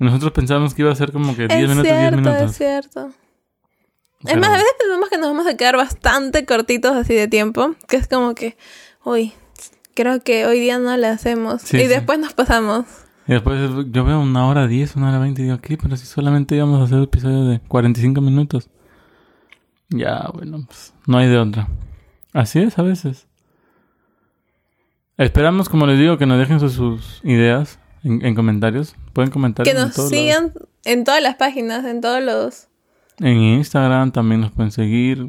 Nosotros 0.00 0.32
pensábamos 0.32 0.74
que 0.74 0.82
iba 0.82 0.90
a 0.90 0.94
ser 0.96 1.12
como 1.12 1.36
que 1.36 1.46
10 1.46 1.52
Es 1.52 1.68
minutos, 1.68 1.82
10 1.84 1.96
cierto, 1.98 2.16
minutos. 2.16 2.50
es 2.50 2.56
cierto. 2.56 3.06
Es 3.08 3.14
Pero- 4.24 4.40
más, 4.40 4.48
a 4.50 4.54
veces 4.54 4.74
pensamos 4.78 5.08
que 5.10 5.18
nos 5.18 5.28
vamos 5.28 5.46
a 5.46 5.56
quedar 5.56 5.76
bastante 5.76 6.44
cortitos 6.46 6.92
así 6.96 7.14
de 7.14 7.28
tiempo. 7.28 7.74
Que 7.86 7.96
es 7.96 8.08
como 8.08 8.34
que, 8.34 8.56
uy, 9.04 9.32
creo 9.94 10.20
que 10.22 10.46
hoy 10.46 10.58
día 10.58 10.78
no 10.78 10.96
lo 10.96 11.06
hacemos. 11.06 11.62
Sí, 11.62 11.76
y 11.76 11.80
sí. 11.82 11.86
después 11.86 12.18
nos 12.18 12.32
pasamos. 12.32 12.86
Y 13.28 13.32
después 13.34 13.60
yo 13.92 14.04
veo 14.04 14.20
una 14.20 14.46
hora 14.48 14.66
10, 14.66 14.96
una 14.96 15.10
hora 15.10 15.18
20 15.20 15.40
y 15.40 15.44
digo, 15.44 15.58
¿qué? 15.58 15.76
Pero 15.76 15.96
si 15.96 16.06
solamente 16.06 16.56
íbamos 16.56 16.80
a 16.80 16.84
hacer 16.84 17.02
episodios 17.02 17.48
de 17.48 17.60
45 17.68 18.20
minutos. 18.20 18.68
Ya, 19.90 20.30
bueno, 20.32 20.64
pues 20.66 20.94
no 21.06 21.18
hay 21.18 21.28
de 21.28 21.38
otra. 21.38 21.68
Así 22.32 22.58
es 22.60 22.78
a 22.78 22.82
veces. 22.82 23.26
Esperamos, 25.18 25.68
como 25.68 25.86
les 25.86 25.98
digo, 25.98 26.16
que 26.16 26.26
nos 26.26 26.38
dejen 26.38 26.58
sus, 26.60 26.72
sus 26.72 27.20
ideas 27.24 27.78
en, 28.04 28.24
en 28.24 28.34
comentarios. 28.34 28.94
Pueden 29.12 29.30
comentar 29.30 29.64
Que 29.64 29.70
en 29.70 29.76
nos 29.78 29.96
lados. 29.96 30.10
sigan 30.10 30.52
en 30.84 31.04
todas 31.04 31.22
las 31.22 31.36
páginas, 31.36 31.84
en 31.84 32.00
todos 32.00 32.22
los... 32.22 32.68
En 33.18 33.36
Instagram 33.36 34.12
también 34.12 34.40
nos 34.40 34.50
pueden 34.52 34.70
seguir. 34.72 35.28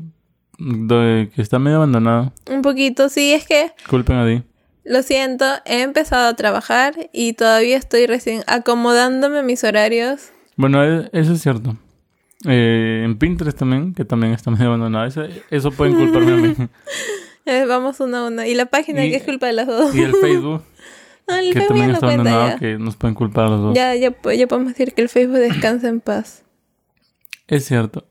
de- 0.58 1.30
que 1.36 1.42
está 1.42 1.60
medio 1.60 1.78
abandonado. 1.78 2.32
Un 2.50 2.62
poquito, 2.62 3.10
sí, 3.10 3.34
es 3.34 3.46
que 3.48 3.72
Culpen 3.90 4.16
a 4.18 4.26
Di. 4.26 4.44
Lo 4.84 5.04
siento, 5.04 5.46
he 5.66 5.82
empezado 5.82 6.28
a 6.30 6.36
trabajar 6.36 7.10
y 7.14 7.34
todavía 7.34 7.78
estoy 7.78 8.08
recién 8.08 8.44
acomodándome 8.48 9.40
a 9.40 9.44
mis 9.44 9.64
horarios. 9.64 10.30
Bueno, 10.56 10.84
e- 10.84 11.10
eso 11.14 11.34
es 11.34 11.42
cierto. 11.42 11.76
Eh, 12.48 13.04
en 13.06 13.18
Pinterest 13.20 13.58
también, 13.58 13.94
que 13.94 14.06
también 14.06 14.34
está 14.34 14.50
medio 14.50 14.68
abandonado. 14.68 15.06
Eso, 15.06 15.22
eso 15.52 15.72
pueden 15.72 15.96
culparme 15.96 16.32
a 16.34 16.36
mí. 16.38 16.56
Eh, 17.46 17.66
vamos 17.68 18.00
uno 18.00 18.18
a 18.18 18.28
uno. 18.28 18.46
Y 18.46 18.54
la 18.54 18.68
página, 18.68 19.04
Y- 19.04 19.10
que 19.10 19.18
es 19.18 19.24
culpa 19.24 19.48
de 19.48 19.54
las 19.54 19.66
dos. 19.66 19.96
Y 19.96 20.02
el 20.04 20.14
Facebook, 20.14 20.62
el 21.40 21.54
que 21.54 21.62
también 21.62 21.92
está 21.92 22.06
abandonado, 22.08 22.48
ya. 22.50 22.58
que 22.58 22.78
nos 22.78 22.96
pueden 22.96 23.16
culpar 23.16 23.46
a 23.46 23.50
los 23.50 23.62
dos. 23.62 23.76
Ya, 23.76 23.96
ya, 23.96 24.12
po- 24.12 24.32
ya 24.32 24.48
podemos 24.48 24.74
decir 24.74 24.94
que 24.94 25.02
el 25.02 25.10
Facebook 25.10 25.38
descansa 25.38 25.88
en 25.90 26.00
paz. 26.02 26.44
Es 27.48 27.66
cierto. 27.66 28.06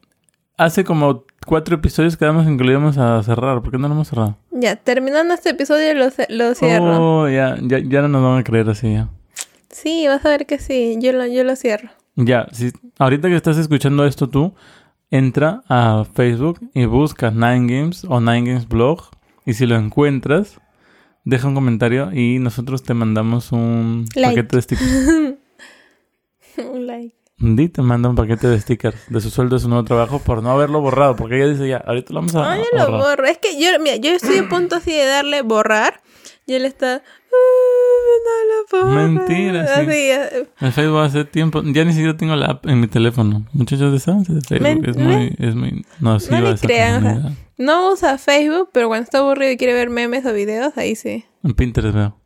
Hace 0.56 0.84
como 0.84 1.24
cuatro 1.46 1.76
episodios 1.76 2.16
quedamos 2.16 2.46
en 2.46 2.58
que 2.58 2.64
lo 2.64 2.70
íbamos 2.72 2.98
a 2.98 3.22
cerrar. 3.22 3.62
¿Por 3.62 3.70
qué 3.70 3.78
no 3.78 3.88
lo 3.88 3.94
hemos 3.94 4.08
cerrado? 4.08 4.36
Ya, 4.50 4.76
terminando 4.76 5.32
este 5.34 5.50
episodio 5.50 5.94
lo, 5.94 6.06
lo 6.28 6.54
cierro. 6.54 7.20
Oh, 7.22 7.28
ya, 7.28 7.56
ya, 7.62 7.78
ya 7.78 8.02
no 8.02 8.08
nos 8.08 8.22
van 8.22 8.38
a 8.40 8.44
creer 8.44 8.68
así 8.68 8.92
ya. 8.92 9.08
Sí, 9.70 10.06
vas 10.06 10.24
a 10.26 10.28
ver 10.30 10.46
que 10.46 10.58
sí, 10.58 10.98
yo 11.00 11.12
lo, 11.12 11.26
yo 11.26 11.44
lo 11.44 11.56
cierro. 11.56 11.88
Ya, 12.16 12.46
si, 12.52 12.72
ahorita 12.98 13.28
que 13.28 13.36
estás 13.36 13.56
escuchando 13.56 14.04
esto 14.04 14.28
tú, 14.28 14.52
entra 15.10 15.62
a 15.68 16.04
Facebook 16.12 16.60
y 16.74 16.84
busca 16.84 17.30
Nine 17.30 17.66
Games 17.72 18.04
o 18.04 18.20
Nine 18.20 18.42
Games 18.50 18.68
Blog. 18.68 19.04
Y 19.46 19.54
si 19.54 19.66
lo 19.66 19.76
encuentras, 19.76 20.60
deja 21.30 21.48
un 21.48 21.54
comentario 21.54 22.12
y 22.12 22.38
nosotros 22.40 22.82
te 22.82 22.92
mandamos 22.94 23.52
un 23.52 24.04
Like. 24.14 24.42
paquete 24.42 24.56
de 24.56 24.62
stickers. 24.62 24.90
Un 26.58 26.86
like. 26.86 27.16
Di 27.38 27.68
te 27.70 27.80
manda 27.80 28.08
un 28.10 28.16
paquete 28.16 28.48
de 28.48 28.60
stickers 28.60 28.96
de 29.08 29.20
su 29.22 29.30
sueldo 29.30 29.56
de 29.56 29.60
su 29.62 29.68
nuevo 29.68 29.84
trabajo 29.84 30.18
por 30.18 30.42
no 30.42 30.50
haberlo 30.50 30.80
borrado. 30.82 31.16
Porque 31.16 31.36
ella 31.36 31.48
dice 31.48 31.66
ya, 31.68 31.78
ahorita 31.78 32.12
lo 32.12 32.20
vamos 32.20 32.34
a, 32.34 32.56
ya 32.56 32.62
a 32.82 32.86
lo 32.86 32.90
borrar. 32.92 33.00
borro. 33.16 33.24
Es 33.28 33.38
que 33.38 33.58
yo, 33.58 33.68
mira, 33.80 33.96
yo 33.96 34.10
estoy 34.10 34.38
a 34.38 34.48
punto 34.48 34.76
así 34.76 34.90
de 34.92 35.06
darle 35.06 35.40
borrar. 35.42 36.02
Y 36.46 36.54
él 36.54 36.66
está. 36.66 37.02
"Ah, 38.26 38.44
no 38.46 38.80
lo 38.82 38.84
puedo 38.84 38.94
Mentira, 39.08 39.66
sí. 39.66 39.90
Eh, 39.90 40.48
El 40.60 40.72
Facebook 40.72 41.00
hace 41.00 41.24
tiempo, 41.24 41.62
ya 41.64 41.84
ni 41.84 41.92
siquiera 41.92 42.16
tengo 42.16 42.36
la 42.36 42.46
app 42.46 42.66
en 42.66 42.80
mi 42.80 42.86
teléfono. 42.86 43.44
Muchachos, 43.52 43.92
de 43.92 43.98
Facebook, 44.00 44.60
Men- 44.60 44.84
es 44.88 44.96
muy, 44.96 45.34
es 45.38 45.54
muy 45.54 45.84
nociva 46.00 46.40
No 46.40 46.48
esa 46.50 46.66
crean, 46.66 46.98
o 46.98 47.00
sea, 47.00 47.10
comunidad. 47.14 47.32
no 47.58 47.92
usa 47.92 48.18
Facebook, 48.18 48.70
pero 48.72 48.88
cuando 48.88 49.04
está 49.04 49.18
aburrido 49.18 49.52
y 49.52 49.56
quiere 49.56 49.74
ver 49.74 49.90
memes 49.90 50.24
o 50.26 50.32
videos, 50.32 50.76
ahí 50.76 50.94
sí. 50.96 51.24
En 51.42 51.54
Pinterest 51.54 51.94
veo. 51.94 52.16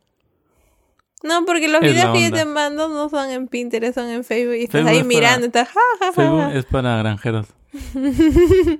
No, 1.23 1.43
porque 1.45 1.67
los 1.67 1.81
Es 1.81 1.93
videos 1.93 2.13
que 2.15 2.23
yo 2.25 2.31
te 2.31 2.45
mando 2.45 2.87
no 2.87 3.09
son 3.09 3.31
en 3.31 3.47
Pinterest, 3.47 3.95
son 3.95 4.09
en 4.09 4.23
Facebook 4.23 4.55
y 4.55 4.63
estás 4.65 4.83
Facebook 4.83 4.89
ahí 4.89 4.97
es 4.97 5.03
para- 5.03 5.07
mirando, 5.07 5.45
estás 5.47 5.69
ja, 5.69 5.79
ja, 5.99 6.05
ja, 6.07 6.11
Facebook 6.13 6.51
es 6.53 6.65
para 6.65 6.97
granjeros. 6.97 7.47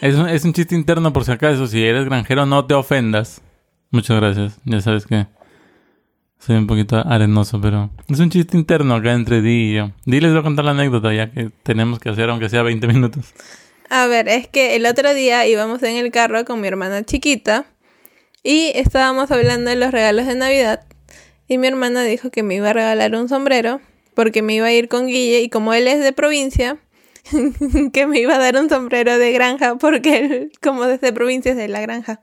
es, 0.00 0.14
un, 0.14 0.28
es 0.28 0.44
un 0.44 0.52
chiste 0.52 0.74
interno 0.74 1.12
por 1.12 1.24
si 1.24 1.32
acaso. 1.32 1.66
Si 1.66 1.82
eres 1.82 2.04
granjero, 2.04 2.46
no 2.46 2.66
te 2.66 2.74
ofendas. 2.74 3.40
Muchas 3.92 4.16
gracias. 4.16 4.58
Ya 4.64 4.80
sabes 4.80 5.06
que 5.06 5.26
soy 6.38 6.56
un 6.56 6.66
poquito 6.66 6.96
arenoso, 6.96 7.60
pero 7.60 7.90
es 8.08 8.18
un 8.18 8.30
chiste 8.30 8.56
interno 8.56 8.94
acá 8.94 9.12
entre 9.12 9.42
Di 9.42 9.70
y 9.70 9.74
yo. 9.74 9.92
Di 10.06 10.18
les 10.18 10.32
voy 10.32 10.40
a 10.40 10.42
contar 10.42 10.64
la 10.64 10.70
anécdota 10.72 11.12
ya 11.12 11.30
que 11.30 11.50
tenemos 11.62 12.00
que 12.00 12.08
hacer, 12.08 12.30
aunque 12.30 12.48
sea 12.48 12.62
20 12.62 12.86
minutos. 12.88 13.34
A 13.90 14.06
ver, 14.06 14.28
es 14.28 14.48
que 14.48 14.76
el 14.76 14.86
otro 14.86 15.12
día 15.12 15.46
íbamos 15.46 15.82
en 15.82 15.96
el 15.96 16.10
carro 16.10 16.46
con 16.46 16.62
mi 16.62 16.68
hermana 16.68 17.04
chiquita 17.04 17.66
y 18.42 18.72
estábamos 18.74 19.30
hablando 19.30 19.68
de 19.68 19.76
los 19.76 19.92
regalos 19.92 20.26
de 20.26 20.34
Navidad 20.34 20.80
y 21.46 21.58
mi 21.58 21.66
hermana 21.66 22.02
dijo 22.02 22.30
que 22.30 22.42
me 22.42 22.54
iba 22.54 22.70
a 22.70 22.72
regalar 22.72 23.14
un 23.14 23.28
sombrero 23.28 23.82
porque 24.14 24.40
me 24.40 24.54
iba 24.54 24.66
a 24.66 24.72
ir 24.72 24.88
con 24.88 25.06
Guille 25.06 25.42
y 25.42 25.50
como 25.50 25.74
él 25.74 25.86
es 25.86 26.00
de 26.00 26.14
provincia, 26.14 26.78
que 27.92 28.06
me 28.06 28.20
iba 28.20 28.36
a 28.36 28.38
dar 28.38 28.56
un 28.56 28.70
sombrero 28.70 29.18
de 29.18 29.32
granja 29.32 29.76
porque 29.76 30.16
él 30.18 30.52
como 30.62 30.86
es 30.86 31.02
de 31.02 31.12
provincia 31.12 31.50
es 31.50 31.58
de 31.58 31.68
la 31.68 31.82
granja. 31.82 32.22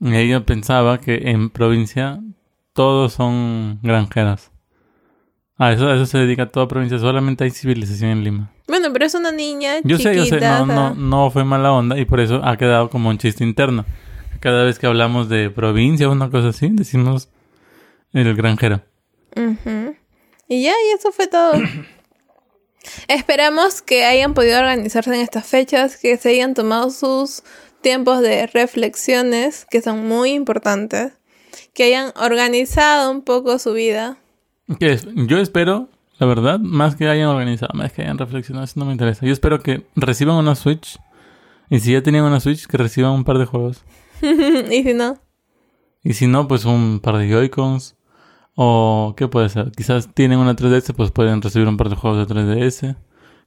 Y 0.00 0.14
ella 0.14 0.44
pensaba 0.44 0.98
que 1.00 1.30
en 1.30 1.50
provincia 1.50 2.20
todos 2.72 3.12
son 3.12 3.78
granjeras. 3.82 4.50
A 5.56 5.72
eso, 5.72 5.86
a 5.88 5.94
eso 5.94 6.06
se 6.06 6.18
dedica 6.18 6.50
toda 6.50 6.66
provincia. 6.66 6.98
Solamente 6.98 7.44
hay 7.44 7.50
civilización 7.50 8.10
en 8.10 8.24
Lima. 8.24 8.50
Bueno, 8.66 8.92
pero 8.92 9.04
es 9.06 9.14
una 9.14 9.30
niña 9.30 9.74
Yo 9.84 9.96
chiquita. 9.98 10.10
sé, 10.12 10.16
yo 10.16 10.24
sé, 10.24 10.40
no, 10.40 10.66
no, 10.66 10.94
no 10.94 11.30
fue 11.30 11.44
mala 11.44 11.72
onda 11.72 11.98
y 11.98 12.04
por 12.04 12.18
eso 12.20 12.40
ha 12.44 12.56
quedado 12.56 12.90
como 12.90 13.08
un 13.08 13.18
chiste 13.18 13.44
interno. 13.44 13.84
Cada 14.40 14.64
vez 14.64 14.78
que 14.78 14.86
hablamos 14.86 15.28
de 15.28 15.50
provincia 15.50 16.08
o 16.08 16.12
una 16.12 16.28
cosa 16.30 16.48
así, 16.48 16.68
decimos 16.70 17.28
el 18.12 18.34
granjero. 18.34 18.82
Ujú. 19.36 19.94
Y 20.48 20.62
ya, 20.64 20.72
y 20.72 20.94
eso 20.98 21.12
fue 21.12 21.28
todo. 21.28 21.52
Esperamos 23.08 23.80
que 23.80 24.04
hayan 24.04 24.34
podido 24.34 24.58
organizarse 24.58 25.14
en 25.14 25.20
estas 25.20 25.46
fechas, 25.46 25.96
que 25.96 26.16
se 26.16 26.30
hayan 26.30 26.54
tomado 26.54 26.90
sus 26.90 27.42
tiempos 27.84 28.22
de 28.22 28.48
reflexiones, 28.48 29.66
que 29.70 29.82
son 29.82 30.08
muy 30.08 30.30
importantes, 30.30 31.12
que 31.74 31.84
hayan 31.84 32.12
organizado 32.16 33.12
un 33.12 33.22
poco 33.22 33.60
su 33.60 33.74
vida. 33.74 34.16
¿Qué 34.80 34.94
es? 34.94 35.06
Yo 35.14 35.38
espero, 35.38 35.90
la 36.18 36.26
verdad, 36.26 36.58
más 36.58 36.96
que 36.96 37.06
hayan 37.06 37.28
organizado, 37.28 37.72
más 37.74 37.92
que 37.92 38.00
hayan 38.00 38.16
reflexionado, 38.16 38.64
eso 38.64 38.80
no 38.80 38.86
me 38.86 38.92
interesa. 38.92 39.26
Yo 39.26 39.32
espero 39.32 39.60
que 39.60 39.86
reciban 39.94 40.36
una 40.36 40.54
Switch 40.54 40.98
y 41.68 41.78
si 41.78 41.92
ya 41.92 42.02
tenían 42.02 42.24
una 42.24 42.40
Switch, 42.40 42.66
que 42.66 42.78
reciban 42.78 43.12
un 43.12 43.24
par 43.24 43.36
de 43.36 43.44
juegos. 43.44 43.84
y 44.22 44.82
si 44.82 44.94
no, 44.94 45.18
Y 46.02 46.14
si 46.14 46.26
no, 46.26 46.48
pues 46.48 46.64
un 46.64 47.00
par 47.00 47.18
de 47.18 47.28
Joy-Cons. 47.28 47.96
O, 48.56 49.14
¿qué 49.16 49.28
puede 49.28 49.50
ser? 49.50 49.72
Quizás 49.72 50.08
tienen 50.14 50.38
una 50.38 50.56
3DS, 50.56 50.94
pues 50.94 51.10
pueden 51.10 51.42
recibir 51.42 51.68
un 51.68 51.76
par 51.76 51.90
de 51.90 51.96
juegos 51.96 52.26
de 52.26 52.34
3DS. 52.34 52.96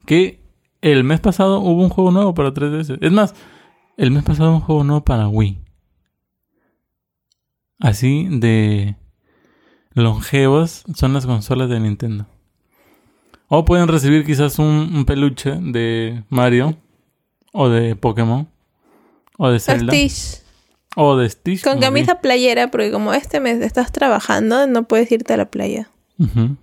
Que 0.06 0.44
el 0.82 1.04
mes 1.04 1.22
pasado 1.22 1.60
hubo 1.60 1.82
un 1.82 1.90
juego 1.90 2.12
nuevo 2.12 2.36
para 2.36 2.54
3DS. 2.54 3.00
Es 3.02 3.12
más, 3.12 3.34
el 3.98 4.12
mes 4.12 4.24
pasado 4.24 4.54
un 4.54 4.62
juego 4.62 4.84
nuevo 4.84 5.04
para 5.04 5.28
Wii. 5.28 5.60
Así 7.80 8.28
de 8.30 8.96
longevos 9.94 10.84
son 10.96 11.14
las 11.14 11.26
consolas 11.26 11.70
de 11.70 11.80
Nintendo. 11.80 12.28
O 13.48 13.66
pueden 13.66 13.88
recibir 13.88 14.26
quizás 14.26 14.60
un, 14.60 14.92
un 14.96 15.06
peluche 15.06 15.52
de 15.62 16.24
Mario. 16.30 16.78
O 17.54 17.70
de 17.70 17.96
Pokémon. 17.96 18.48
O 19.38 19.50
de 19.50 19.60
Zelda. 19.60 19.94
Stitch, 19.94 20.42
O 20.96 21.16
de 21.16 21.30
Stitch. 21.30 21.64
con 21.64 21.76
vi. 21.76 21.82
camisa 21.82 22.20
playera, 22.22 22.70
porque 22.70 22.92
como 22.92 23.14
este 23.14 23.40
mes 23.40 23.62
estás 23.62 23.92
trabajando, 23.92 24.68
no 24.68 24.84
puedes 24.88 25.12
irte 25.12 25.34
a 25.34 25.38
la 25.38 25.50
playa. 25.50 25.90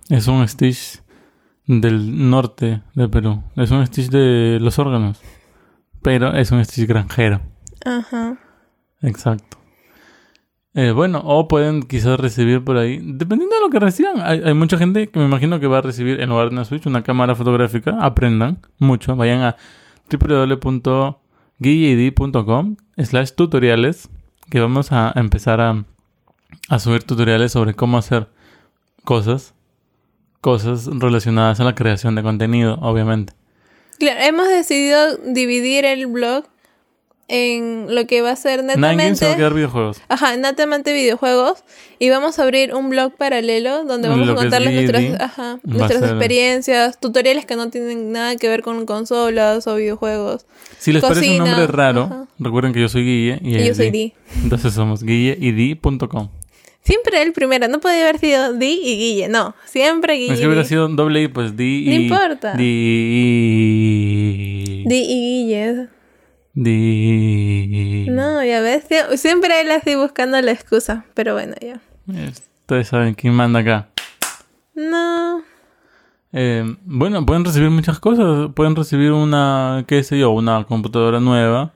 Es 0.09 0.27
un 0.27 0.47
Stitch 0.47 1.01
del 1.65 2.29
norte 2.29 2.81
de 2.93 3.07
Perú. 3.09 3.41
Es 3.55 3.71
un 3.71 3.85
Stitch 3.87 4.09
de 4.09 4.59
los 4.61 4.77
órganos. 4.77 5.19
Pero 6.05 6.33
es 6.35 6.51
un 6.51 6.63
Stitch 6.63 6.87
granjero. 6.87 7.41
Ajá. 7.83 8.37
Exacto. 9.01 9.57
Eh, 10.75 10.91
bueno, 10.91 11.19
o 11.25 11.47
pueden 11.47 11.81
quizás 11.81 12.19
recibir 12.19 12.63
por 12.63 12.77
ahí, 12.77 12.99
dependiendo 13.01 13.55
de 13.55 13.61
lo 13.61 13.71
que 13.71 13.79
reciban. 13.79 14.21
Hay, 14.21 14.39
hay 14.45 14.53
mucha 14.53 14.77
gente 14.77 15.07
que 15.07 15.17
me 15.17 15.25
imagino 15.25 15.59
que 15.59 15.65
va 15.65 15.79
a 15.79 15.81
recibir 15.81 16.21
en 16.21 16.29
lugar 16.29 16.49
de 16.49 16.53
una 16.53 16.63
Switch 16.63 16.85
una 16.85 17.01
cámara 17.01 17.33
fotográfica. 17.33 17.97
Aprendan 17.99 18.59
mucho. 18.77 19.15
Vayan 19.15 19.41
a 19.41 19.55
www.guilleid.com 20.11 22.75
slash 22.97 23.31
tutoriales 23.31 24.07
que 24.51 24.59
vamos 24.59 24.91
a 24.91 25.11
empezar 25.15 25.59
a, 25.59 25.85
a 26.69 26.77
subir 26.77 27.03
tutoriales 27.03 27.51
sobre 27.51 27.73
cómo 27.73 27.97
hacer 27.97 28.27
cosas. 29.03 29.55
Cosas 30.39 30.85
relacionadas 30.85 31.59
a 31.61 31.63
la 31.63 31.73
creación 31.73 32.13
de 32.13 32.21
contenido, 32.21 32.77
obviamente. 32.79 33.33
Claro, 33.97 34.19
hemos 34.21 34.47
decidido 34.47 35.17
dividir 35.17 35.85
el 35.85 36.07
blog 36.07 36.45
en 37.27 37.87
lo 37.89 38.05
que 38.05 38.21
va 38.21 38.31
a 38.31 38.35
ser 38.35 38.63
Nine 38.63 38.75
Games 38.75 39.17
se 39.17 39.25
va 39.25 39.31
a 39.31 39.33
netamente... 39.33 39.35
quedar 39.37 39.53
videojuegos. 39.53 40.01
Ajá, 40.09 40.37
netamente 40.37 40.93
videojuegos. 40.93 41.63
Y 41.97 42.09
vamos 42.09 42.37
a 42.37 42.43
abrir 42.43 42.73
un 42.75 42.89
blog 42.89 43.15
paralelo 43.15 43.83
donde 43.83 44.09
vamos 44.09 44.27
Lo 44.27 44.33
a 44.33 44.35
contarles 44.35 44.73
nuestras, 44.73 45.21
ajá, 45.21 45.59
nuestras 45.63 46.01
ser- 46.01 46.09
experiencias, 46.09 46.99
tutoriales 46.99 47.45
que 47.45 47.55
no 47.55 47.69
tienen 47.69 48.11
nada 48.11 48.35
que 48.35 48.47
ver 48.47 48.61
con 48.61 48.85
consolas 48.85 49.65
o 49.65 49.75
videojuegos. 49.75 50.45
Si 50.77 50.91
les 50.93 51.01
parece 51.01 51.31
un 51.31 51.37
nombre 51.39 51.67
raro, 51.67 52.03
ajá. 52.03 52.27
recuerden 52.37 52.73
que 52.73 52.81
yo 52.81 52.89
soy 52.89 53.03
Guille 53.03 53.39
y, 53.41 53.65
yo 53.65 53.73
soy 53.73 53.91
Di. 53.91 53.97
Di. 53.99 54.13
Entonces 54.43 54.73
somos 54.73 55.03
guilleid.com. 55.03 56.29
Siempre 56.85 57.21
el 57.23 57.33
primero, 57.33 57.67
no 57.67 57.79
podía 57.79 58.01
haber 58.03 58.19
sido 58.19 58.53
Di 58.53 58.79
y 58.83 58.95
Guille, 58.97 59.27
no, 59.27 59.55
siempre 59.65 60.13
Guille. 60.15 60.33
Es 60.35 60.39
que 60.39 60.45
hubiera 60.45 60.61
Di. 60.61 60.67
sido 60.69 60.87
doble 60.87 61.23
I, 61.23 61.27
pues 61.29 61.57
Di 61.57 61.85
No 61.87 61.91
y... 61.91 61.95
importa. 61.95 62.53
Di... 62.55 62.63
Di 64.85 64.95
y 64.95 65.47
Guille. 65.47 65.87
Di... 66.53 68.05
No, 68.09 68.43
ya 68.43 68.61
ves, 68.61 68.85
sie- 68.87 69.17
siempre 69.17 69.59
él 69.61 69.71
así 69.71 69.95
buscando 69.95 70.39
la 70.41 70.51
excusa, 70.51 71.05
pero 71.15 71.33
bueno, 71.33 71.55
ya. 71.59 71.81
Ustedes 72.61 72.87
saben 72.87 73.15
quién 73.15 73.33
manda 73.33 73.59
acá. 73.59 73.89
No, 74.75 75.41
Eh, 76.37 76.65
bueno, 76.83 77.25
pueden 77.25 77.45
recibir 77.45 77.69
muchas 77.69 77.97
cosas. 77.99 78.51
Pueden 78.53 78.75
recibir 78.75 79.13
una, 79.13 79.85
qué 79.87 80.03
sé 80.03 80.19
yo, 80.19 80.31
una 80.31 80.65
computadora 80.65 81.21
nueva. 81.21 81.71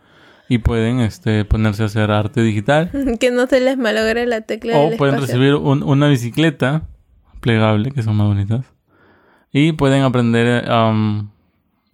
Y 0.50 0.58
pueden 0.58 1.00
este, 1.00 1.46
ponerse 1.46 1.84
a 1.84 1.86
hacer 1.86 2.10
arte 2.12 2.42
digital. 2.42 2.90
que 3.20 3.32
no 3.32 3.46
se 3.48 3.60
les 3.62 3.78
malogre 3.78 4.26
la 4.26 4.42
tecla 4.42 4.78
O 4.78 4.90
del 4.90 4.98
pueden 4.98 5.16
espacio. 5.16 5.36
recibir 5.38 5.56
un- 5.56 5.84
una 5.84 6.08
bicicleta 6.08 6.82
plegable, 7.40 7.92
que 7.92 8.02
son 8.04 8.16
más 8.18 8.28
bonitas. 8.28 8.66
Y 9.54 9.72
pueden 9.74 10.04
aprender 10.04 10.70
um, 10.70 11.30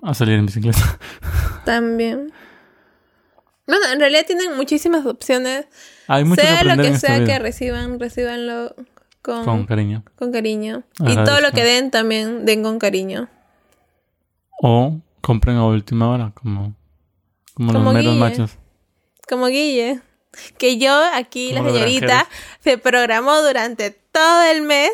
a 0.02 0.14
salir 0.14 0.36
en 0.40 0.46
bicicleta. 0.46 0.98
También. 1.66 2.32
Bueno, 3.68 3.82
en 3.94 4.00
realidad 4.00 4.24
tienen 4.28 4.56
muchísimas 4.56 5.06
opciones. 5.06 5.68
Hay 6.08 6.24
mucho 6.24 6.42
que 6.42 6.48
sea 6.48 6.64
lo 6.64 6.82
que 6.82 6.98
sea 6.98 7.16
vida. 7.20 7.26
que 7.26 7.40
reciban, 7.40 8.00
recibanlo 8.00 8.76
con, 9.22 9.44
Con 9.44 9.58
con, 9.58 9.66
cariño. 9.66 10.04
cariño. 10.32 10.84
Y 11.00 11.16
todo 11.16 11.42
lo 11.42 11.52
que 11.52 11.64
den 11.64 11.90
también 11.92 12.46
den 12.46 12.62
con 12.64 12.78
cariño. 12.80 13.28
O 14.62 15.00
compren 15.22 15.58
a 15.58 15.66
última 15.66 16.10
hora, 16.10 16.32
como, 16.36 16.76
como, 17.56 17.74
Como 17.74 17.86
los 17.86 17.94
meros 17.94 18.14
Guille. 18.14 18.20
machos. 18.20 18.52
Como 19.28 19.48
Guille. 19.48 20.02
Que 20.58 20.78
yo 20.78 20.94
aquí, 21.14 21.54
la 21.54 21.60
Como 21.62 21.72
señorita, 21.74 22.06
granjeros. 22.08 22.34
se 22.60 22.78
programó 22.78 23.42
durante 23.42 23.92
todo 24.12 24.44
el 24.44 24.62
mes. 24.62 24.92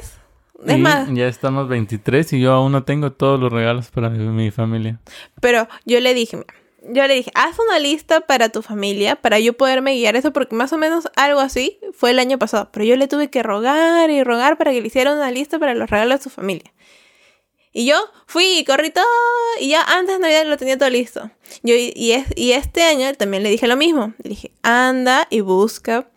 Es 0.68 0.76
y 0.76 0.78
más, 0.80 1.10
ya 1.12 1.28
estamos 1.28 1.68
23 1.68 2.34
y 2.34 2.40
yo 2.40 2.54
aún 2.54 2.72
no 2.72 2.84
tengo 2.84 3.12
todos 3.12 3.40
los 3.40 3.52
regalos 3.52 3.90
para 3.90 4.10
mi, 4.12 4.20
mi 4.20 4.52
familia. 4.52 5.00
pero 5.40 5.68
yo 5.86 6.00
le 6.00 6.14
dije, 6.14 6.46
yo 6.84 7.08
le 7.08 7.16
dije, 7.16 7.32
haz 7.34 7.58
una 7.58 7.80
lista 7.80 8.22
para 8.22 8.50
tu 8.50 8.62
familia, 8.62 9.16
para 9.16 9.40
yo 9.40 9.54
poderme 9.54 9.96
guiar 9.96 10.16
eso, 10.16 10.32
porque 10.32 10.56
más 10.56 10.72
o 10.74 10.78
menos 10.78 11.10
algo 11.16 11.40
así 11.40 11.80
fue 11.94 12.12
el 12.12 12.20
año 12.20 12.38
pasado. 12.38 12.70
Pero 12.72 12.86
yo 12.86 12.96
le 12.96 13.08
tuve 13.08 13.32
que 13.32 13.42
rogar 13.42 14.12
y 14.12 14.24
rogar 14.24 14.60
para 14.60 14.70
que 14.72 14.82
le 14.82 14.88
hiciera 14.88 15.14
una 15.14 15.32
lista 15.32 15.58
para 15.58 15.74
los 15.74 15.90
regalos 15.90 16.20
de 16.20 16.24
su 16.26 16.30
familia. 16.30 16.72
Y 17.74 17.86
yo 17.86 17.96
fui 18.26 18.58
y 18.60 18.66
corrí 18.66 18.90
todo 18.90 19.06
y 19.60 19.70
ya 19.70 19.82
antes 19.84 20.16
de 20.16 20.22
Navidad 20.22 20.46
lo 20.46 20.58
tenía 20.58 20.78
todo 20.78 20.90
listo. 20.90 21.32
Yo, 21.64 21.74
y, 21.76 22.12
es- 22.12 22.28
y 22.36 22.52
este 22.52 22.84
año 22.84 23.14
también 23.14 23.44
le 23.44 23.50
dije 23.50 23.68
lo 23.68 23.78
mismo. 23.78 24.14
Le 24.24 24.30
dije, 24.30 24.52
anda 24.62 25.28
y 25.30 25.40
busca 25.42 26.10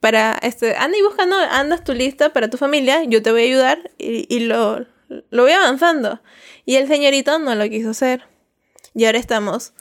para, 0.00 0.38
este, 0.42 0.76
anda 0.76 0.98
y 0.98 1.02
busca, 1.02 1.24
no, 1.26 1.36
andas 1.38 1.82
tu 1.82 1.92
lista 1.94 2.32
para 2.32 2.50
tu 2.50 2.56
familia, 2.58 3.04
yo 3.04 3.22
te 3.22 3.30
voy 3.32 3.42
a 3.42 3.44
ayudar 3.44 3.90
y, 3.98 4.26
y 4.34 4.40
lo, 4.40 4.84
lo 5.08 5.42
voy 5.42 5.52
avanzando. 5.52 6.20
Y 6.66 6.74
el 6.76 6.86
señorito 6.88 7.38
no 7.38 7.54
lo 7.54 7.68
quiso 7.70 7.90
hacer. 7.90 8.24
Y 8.94 9.06
ahora 9.06 9.18
estamos 9.18 9.72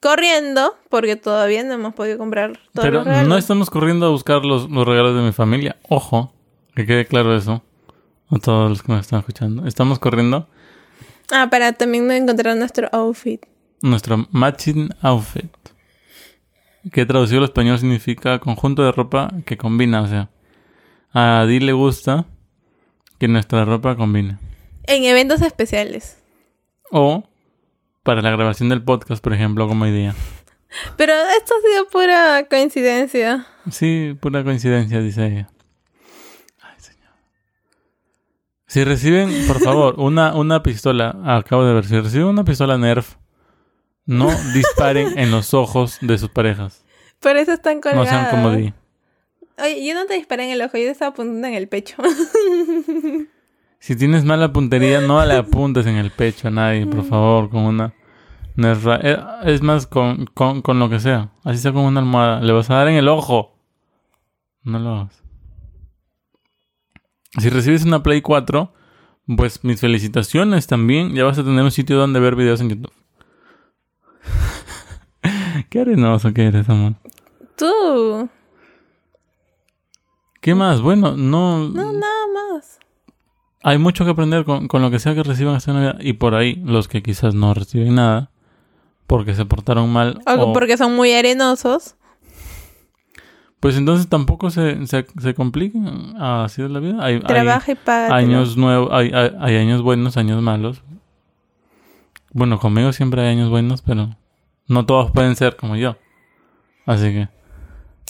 corriendo 0.00 0.76
porque 0.88 1.14
todavía 1.16 1.62
no 1.62 1.74
hemos 1.74 1.94
podido 1.94 2.18
comprar 2.18 2.54
todos 2.74 2.86
Pero 2.86 2.98
los 2.98 3.04
regalos. 3.06 3.28
no 3.28 3.36
estamos 3.38 3.70
corriendo 3.70 4.06
a 4.06 4.10
buscar 4.10 4.44
los, 4.44 4.68
los 4.68 4.86
regalos 4.86 5.14
de 5.14 5.22
mi 5.22 5.32
familia. 5.32 5.76
Ojo, 5.88 6.32
Que 6.74 6.86
quede 6.86 7.06
claro 7.06 7.36
eso 7.36 7.62
a 8.30 8.38
todos 8.38 8.68
los 8.70 8.82
que 8.82 8.90
nos 8.92 9.02
están 9.02 9.20
escuchando. 9.20 9.66
Estamos 9.66 9.98
corriendo 9.98 10.48
Ah, 11.32 11.48
para 11.50 11.72
también 11.72 12.10
encontrar 12.10 12.56
nuestro 12.56 12.88
outfit. 12.92 13.40
nuestro 13.80 14.28
matching 14.30 14.90
outfit. 15.00 15.50
Que 16.92 17.06
traducido 17.06 17.38
al 17.38 17.44
español 17.44 17.78
significa 17.78 18.38
conjunto 18.38 18.84
de 18.84 18.92
ropa 18.92 19.32
que 19.46 19.56
combina. 19.56 20.02
O 20.02 20.06
sea, 20.06 20.30
a 21.12 21.40
Adi 21.40 21.58
le 21.60 21.72
gusta 21.72 22.26
que 23.18 23.28
nuestra 23.28 23.64
ropa 23.64 23.96
combine. 23.96 24.38
En 24.84 25.04
eventos 25.04 25.40
especiales. 25.42 26.18
O 26.90 27.24
para 28.02 28.20
la 28.20 28.30
grabación 28.30 28.68
del 28.68 28.82
podcast, 28.82 29.22
por 29.22 29.32
ejemplo, 29.32 29.66
como 29.68 29.84
hoy 29.84 29.92
día. 29.92 30.14
Pero 30.96 31.12
esto 31.38 31.54
ha 31.56 31.60
sido 31.70 31.88
pura 31.88 32.46
coincidencia. 32.50 33.46
Sí, 33.70 34.16
pura 34.20 34.42
coincidencia, 34.42 35.00
dice 35.00 35.26
ella. 35.26 35.50
Si 38.72 38.84
reciben, 38.84 39.46
por 39.46 39.60
favor, 39.60 39.94
una, 39.98 40.34
una 40.34 40.62
pistola, 40.62 41.14
acabo 41.24 41.64
de 41.64 41.74
ver, 41.74 41.84
si 41.84 42.00
reciben 42.00 42.26
una 42.28 42.42
pistola 42.44 42.78
Nerf, 42.78 43.16
no 44.06 44.30
disparen 44.54 45.18
en 45.18 45.30
los 45.30 45.52
ojos 45.52 45.98
de 46.00 46.16
sus 46.16 46.30
parejas. 46.30 46.82
Por 47.20 47.36
eso 47.36 47.52
están 47.52 47.76
No 47.76 47.80
colgados. 47.82 48.08
sean 48.08 48.30
como 48.30 48.50
di. 48.52 48.72
Oye, 49.58 49.86
yo 49.86 49.94
no 49.94 50.06
te 50.06 50.14
disparé 50.14 50.46
en 50.46 50.52
el 50.52 50.62
ojo, 50.62 50.78
yo 50.78 50.84
te 50.84 50.90
estaba 50.90 51.10
apuntando 51.10 51.46
en 51.48 51.54
el 51.54 51.68
pecho. 51.68 51.96
Si 53.78 53.96
tienes 53.96 54.24
mala 54.24 54.52
puntería, 54.52 55.00
no 55.00 55.24
le 55.26 55.34
apuntes 55.34 55.86
en 55.86 55.96
el 55.96 56.12
pecho 56.12 56.46
a 56.46 56.50
nadie, 56.52 56.86
por 56.86 57.04
favor, 57.04 57.50
con 57.50 57.62
una 57.64 57.92
Nerf. 58.54 58.86
eh, 59.02 59.18
Es 59.44 59.60
más, 59.60 59.88
con, 59.88 60.26
con, 60.34 60.62
con 60.62 60.78
lo 60.78 60.88
que 60.88 61.00
sea. 61.00 61.30
Así 61.42 61.58
sea 61.58 61.72
con 61.72 61.82
una 61.86 61.98
almohada. 61.98 62.40
Le 62.40 62.52
vas 62.52 62.70
a 62.70 62.76
dar 62.76 62.86
en 62.86 62.94
el 62.94 63.08
ojo. 63.08 63.56
No 64.62 64.78
lo 64.78 64.90
hagas. 64.94 65.21
Si 67.38 67.48
recibes 67.48 67.84
una 67.84 68.02
Play 68.02 68.20
4, 68.20 68.72
pues 69.36 69.64
mis 69.64 69.80
felicitaciones 69.80 70.66
también. 70.66 71.14
Ya 71.14 71.24
vas 71.24 71.38
a 71.38 71.44
tener 71.44 71.62
un 71.64 71.70
sitio 71.70 71.96
donde 71.96 72.20
ver 72.20 72.36
videos 72.36 72.60
en 72.60 72.68
YouTube. 72.70 72.92
Qué 75.70 75.80
arenoso 75.80 76.32
que 76.32 76.46
eres, 76.46 76.68
amor. 76.68 76.94
Tú. 77.56 78.28
¿Qué 80.40 80.54
más? 80.54 80.80
Bueno, 80.80 81.16
no... 81.16 81.68
No, 81.68 81.92
nada 81.92 82.26
más. 82.52 82.78
Hay 83.62 83.78
mucho 83.78 84.04
que 84.04 84.10
aprender 84.10 84.44
con, 84.44 84.66
con 84.66 84.82
lo 84.82 84.90
que 84.90 84.98
sea 84.98 85.14
que 85.14 85.22
reciban 85.22 85.54
esta 85.56 85.72
Navidad. 85.72 85.98
Y 86.00 86.14
por 86.14 86.34
ahí, 86.34 86.56
los 86.64 86.88
que 86.88 87.02
quizás 87.02 87.34
no 87.34 87.54
reciben 87.54 87.94
nada, 87.94 88.30
porque 89.06 89.34
se 89.36 89.44
portaron 89.44 89.90
mal. 89.92 90.20
O 90.26 90.32
o- 90.32 90.52
porque 90.52 90.76
son 90.76 90.96
muy 90.96 91.12
arenosos. 91.12 91.94
Pues 93.62 93.76
entonces 93.76 94.08
tampoco 94.08 94.50
se, 94.50 94.88
se, 94.88 95.06
se 95.20 95.34
compliquen. 95.34 96.16
Así 96.20 96.62
es 96.62 96.68
la 96.68 96.80
vida. 96.80 96.96
Hay, 96.98 97.14
hay 97.14 97.20
Trabaja 97.20 97.70
y 97.70 97.74
paga. 97.76 98.12
años 98.12 98.56
nuevos, 98.56 98.88
hay, 98.92 99.12
hay, 99.14 99.30
hay 99.38 99.54
años 99.56 99.82
buenos, 99.82 100.16
años 100.16 100.42
malos. 100.42 100.82
Bueno, 102.32 102.58
conmigo 102.58 102.92
siempre 102.92 103.22
hay 103.22 103.28
años 103.28 103.50
buenos, 103.50 103.80
pero 103.80 104.16
no 104.66 104.84
todos 104.84 105.12
pueden 105.12 105.36
ser 105.36 105.54
como 105.54 105.76
yo. 105.76 105.94
Así 106.86 107.04
que, 107.12 107.28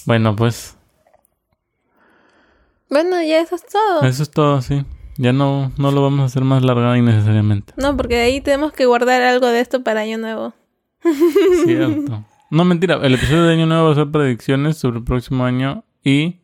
bueno, 0.07 0.35
pues 0.37 0.79
Bueno, 2.89 3.23
ya 3.23 3.41
eso 3.41 3.57
es 3.57 3.67
todo. 3.67 4.03
eso 4.05 4.23
es 4.23 4.31
todo, 4.31 4.63
sí. 4.63 4.87
Ya 5.19 5.35
no, 5.35 5.71
no 5.77 5.91
lo 5.91 6.01
vamos 6.01 6.21
a 6.21 6.25
hacer 6.25 6.45
más 6.45 6.63
larga 6.63 6.97
innecesariamente. 6.97 7.75
No, 7.77 7.95
porque 7.95 8.15
de 8.17 8.23
ahí 8.23 8.41
tenemos 8.41 8.73
que 8.73 8.87
guardar 8.87 9.21
algo 9.21 9.49
de 9.49 9.61
esto 9.61 9.83
para 9.85 10.01
Año 10.01 10.17
Nuevo. 10.17 10.55
Cierto. 11.67 12.25
No, 12.53 12.67
mentira. 12.67 12.97
El 13.03 13.15
episodio 13.15 13.45
de 13.45 13.55
Año 13.55 13.65
Nuevo 13.65 13.87
va 13.87 13.93
a 13.93 13.95
ser 13.95 14.11
predicciones 14.11 14.77
sobre 14.77 14.99
el 14.99 15.05
próximo 15.05 15.47
año 15.47 15.85
y... 16.05 16.43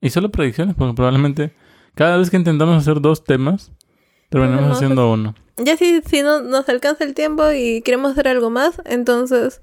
Y 0.00 0.10
solo 0.10 0.30
predicciones, 0.30 0.76
porque 0.76 0.94
probablemente 0.94 1.56
cada 1.96 2.18
vez 2.18 2.30
que 2.30 2.36
intentamos 2.36 2.76
hacer 2.76 3.00
dos 3.00 3.24
temas, 3.24 3.72
terminamos 4.28 4.76
haciendo 4.76 5.10
uno. 5.10 5.34
Ya 5.56 5.76
si, 5.76 6.02
si 6.02 6.22
no 6.22 6.40
nos 6.40 6.68
alcanza 6.68 7.02
el 7.02 7.14
tiempo 7.14 7.50
y 7.50 7.82
queremos 7.82 8.12
hacer 8.12 8.28
algo 8.28 8.48
más, 8.48 8.80
entonces 8.84 9.60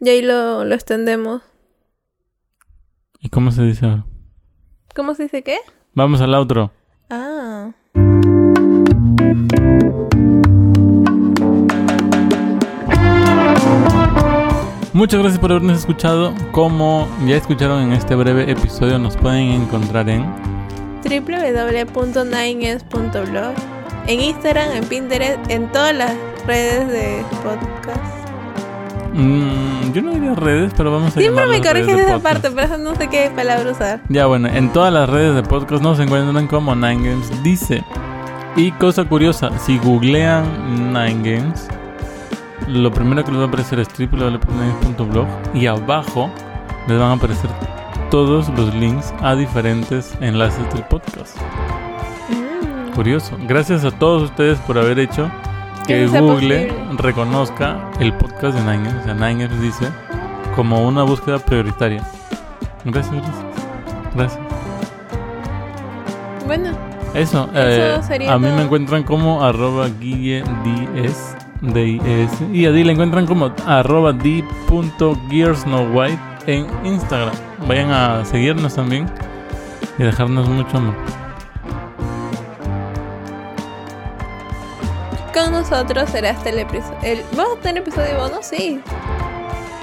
ya 0.00 0.12
ahí 0.12 0.20
lo, 0.20 0.66
lo 0.66 0.74
extendemos. 0.74 1.40
¿Y 3.20 3.30
cómo 3.30 3.52
se 3.52 3.62
dice 3.62 3.86
ahora? 3.86 4.04
¿Cómo 4.94 5.14
se 5.14 5.22
dice 5.22 5.42
qué? 5.42 5.56
Vamos 5.94 6.20
al 6.20 6.34
outro. 6.34 6.72
Ah. 7.08 7.72
Muchas 14.96 15.20
gracias 15.20 15.38
por 15.38 15.50
habernos 15.50 15.78
escuchado. 15.78 16.32
Como 16.52 17.06
ya 17.26 17.36
escucharon 17.36 17.82
en 17.82 17.92
este 17.92 18.14
breve 18.14 18.50
episodio, 18.50 18.98
nos 18.98 19.14
pueden 19.14 19.48
encontrar 19.48 20.08
en... 20.08 20.24
www.9es.blog 21.04 23.52
En 24.06 24.20
Instagram, 24.22 24.70
en 24.72 24.84
Pinterest, 24.84 25.50
en 25.50 25.70
todas 25.70 25.94
las 25.94 26.14
redes 26.46 26.88
de 26.88 27.22
podcast. 27.44 28.26
mm, 29.12 29.92
yo 29.92 30.00
no 30.00 30.12
diría 30.12 30.34
redes, 30.34 30.72
pero 30.74 30.90
vamos 30.90 31.14
a 31.14 31.20
Siempre 31.20 31.44
me 31.46 31.60
corriges 31.60 31.98
esa 31.98 32.14
podcast. 32.14 32.22
parte, 32.22 32.50
pero 32.52 32.62
eso 32.62 32.78
no 32.78 32.94
sé 32.94 33.08
qué 33.08 33.30
palabra 33.36 33.70
usar. 33.72 34.00
Ya 34.08 34.24
bueno, 34.24 34.48
en 34.48 34.72
todas 34.72 34.94
las 34.94 35.10
redes 35.10 35.34
de 35.34 35.42
podcast 35.42 35.82
nos 35.82 36.00
encuentran 36.00 36.46
como 36.46 36.74
Nine 36.74 37.10
Games 37.10 37.42
Dice. 37.42 37.84
Y 38.56 38.70
cosa 38.72 39.04
curiosa, 39.04 39.50
si 39.58 39.76
googlean 39.76 40.94
Nine 40.94 41.20
Games, 41.22 41.68
lo 42.68 42.92
primero 42.92 43.24
que 43.24 43.30
les 43.30 43.40
va 43.40 43.44
a 43.44 43.48
aparecer 43.48 43.78
es 43.78 43.88
www.blog 43.88 45.26
y 45.54 45.66
abajo 45.66 46.30
les 46.88 46.98
van 46.98 47.10
a 47.10 47.12
aparecer 47.12 47.50
todos 48.10 48.48
los 48.50 48.74
links 48.74 49.12
a 49.20 49.34
diferentes 49.34 50.16
enlaces 50.20 50.72
del 50.72 50.84
podcast. 50.84 51.36
Mm. 52.30 52.92
Curioso. 52.94 53.36
Gracias 53.46 53.84
a 53.84 53.90
todos 53.90 54.22
ustedes 54.30 54.58
por 54.60 54.78
haber 54.78 54.98
hecho 54.98 55.30
que 55.86 56.06
Google 56.06 56.72
reconozca 56.96 57.90
el 58.00 58.12
podcast 58.14 58.58
de 58.58 58.76
Niners. 58.76 58.96
O 59.00 59.04
sea, 59.04 59.14
Niners 59.14 59.60
dice 59.60 59.88
como 60.54 60.86
una 60.86 61.02
búsqueda 61.02 61.38
prioritaria. 61.38 62.02
Gracias, 62.84 63.14
gracias. 63.14 63.44
Gracias. 64.14 64.40
Bueno. 66.46 66.70
Eso, 67.14 67.48
eh, 67.54 67.98
sería 68.06 68.34
a 68.34 68.38
mí 68.38 68.48
me 68.48 68.62
encuentran 68.62 69.02
como 69.02 69.42
arroba 69.42 69.88
guille 69.88 70.44
10 70.94 71.36
D-I-S. 71.60 72.46
Y 72.52 72.66
a 72.66 72.72
Dee 72.72 72.84
la 72.84 72.92
encuentran 72.92 73.26
como 73.26 73.52
arroba 73.66 74.12
D.GearsNoWhite 74.12 76.18
en 76.46 76.66
Instagram. 76.84 77.34
Vayan 77.66 77.90
a 77.90 78.24
seguirnos 78.24 78.74
también 78.74 79.10
y 79.98 80.02
dejarnos 80.02 80.48
mucho 80.48 80.76
amor. 80.76 80.94
Con 85.34 85.52
nosotros 85.52 86.10
será 86.10 86.30
hasta 86.30 86.50
el 86.50 86.60
episodio. 86.60 87.24
¿Vamos 87.36 87.58
a 87.58 87.62
tener 87.62 87.82
episodio 87.82 88.18
bono? 88.18 88.38
Sí. 88.40 88.80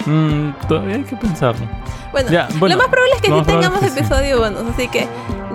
Mm, 0.06 0.52
todavía 0.68 0.96
hay 0.96 1.04
que 1.04 1.16
pensarlo. 1.16 1.66
Bueno, 2.12 2.30
lo 2.30 2.78
más 2.78 2.88
probable 2.88 3.16
es 3.16 3.22
que 3.22 3.32
sí 3.32 3.42
tengamos 3.46 3.82
episodio 3.82 4.36
sí. 4.36 4.42
bonus, 4.42 4.64
así 4.74 4.88
que 4.88 5.08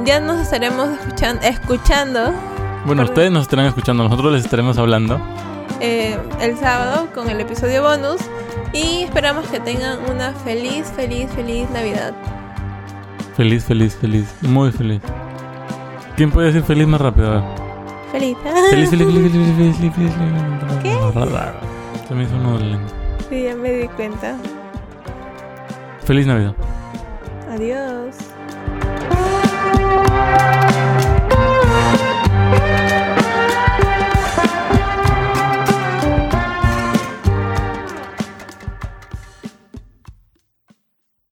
ya 0.05 0.19
nos 0.19 0.41
estaremos 0.41 0.89
escuchan 0.89 1.39
escuchando. 1.43 2.33
Bueno, 2.85 3.05
ustedes 3.05 3.31
nos 3.31 3.43
estarán 3.43 3.67
escuchando, 3.67 4.03
nosotros 4.05 4.33
les 4.33 4.45
estaremos 4.45 4.79
hablando 4.79 5.21
eh, 5.81 6.19
el 6.41 6.57
sábado 6.59 7.09
con 7.15 7.29
el 7.31 7.41
episodio 7.41 7.83
bonus 7.83 8.21
y 8.73 9.03
esperamos 9.05 9.47
que 9.49 9.61
tengan 9.61 9.99
una 10.11 10.33
feliz, 10.33 10.93
feliz, 10.95 11.31
feliz 11.35 11.69
Navidad. 11.71 12.13
Feliz, 13.37 13.65
feliz, 13.65 13.95
feliz, 13.97 14.27
muy 14.43 14.73
feliz. 14.73 15.01
¿Quién 16.17 16.31
puede 16.31 16.49
decir 16.49 16.63
feliz 16.65 16.87
más 16.89 17.01
rápido? 17.01 17.43
Feliz. 18.11 18.37
Feliz, 18.71 18.91
feliz, 18.91 19.07
feliz, 19.09 19.33
feliz, 19.33 19.33
feliz, 19.33 19.77
feliz, 19.77 19.95
feliz, 19.95 20.13
feliz. 20.13 20.13
¿Qué? 20.83 22.09
Se 22.09 22.15
me 22.15 22.25
hizo 22.25 22.35
un 22.35 22.43
nudo 22.43 22.57
en 22.57 22.61
la 22.61 22.77
lengua. 22.77 22.89
Sí, 23.29 23.43
ya 23.45 23.55
me 23.55 23.71
di 23.71 23.89
cuenta. 23.89 24.37
Feliz 26.05 26.27
Navidad. 26.27 26.55
Adiós. 27.51 28.17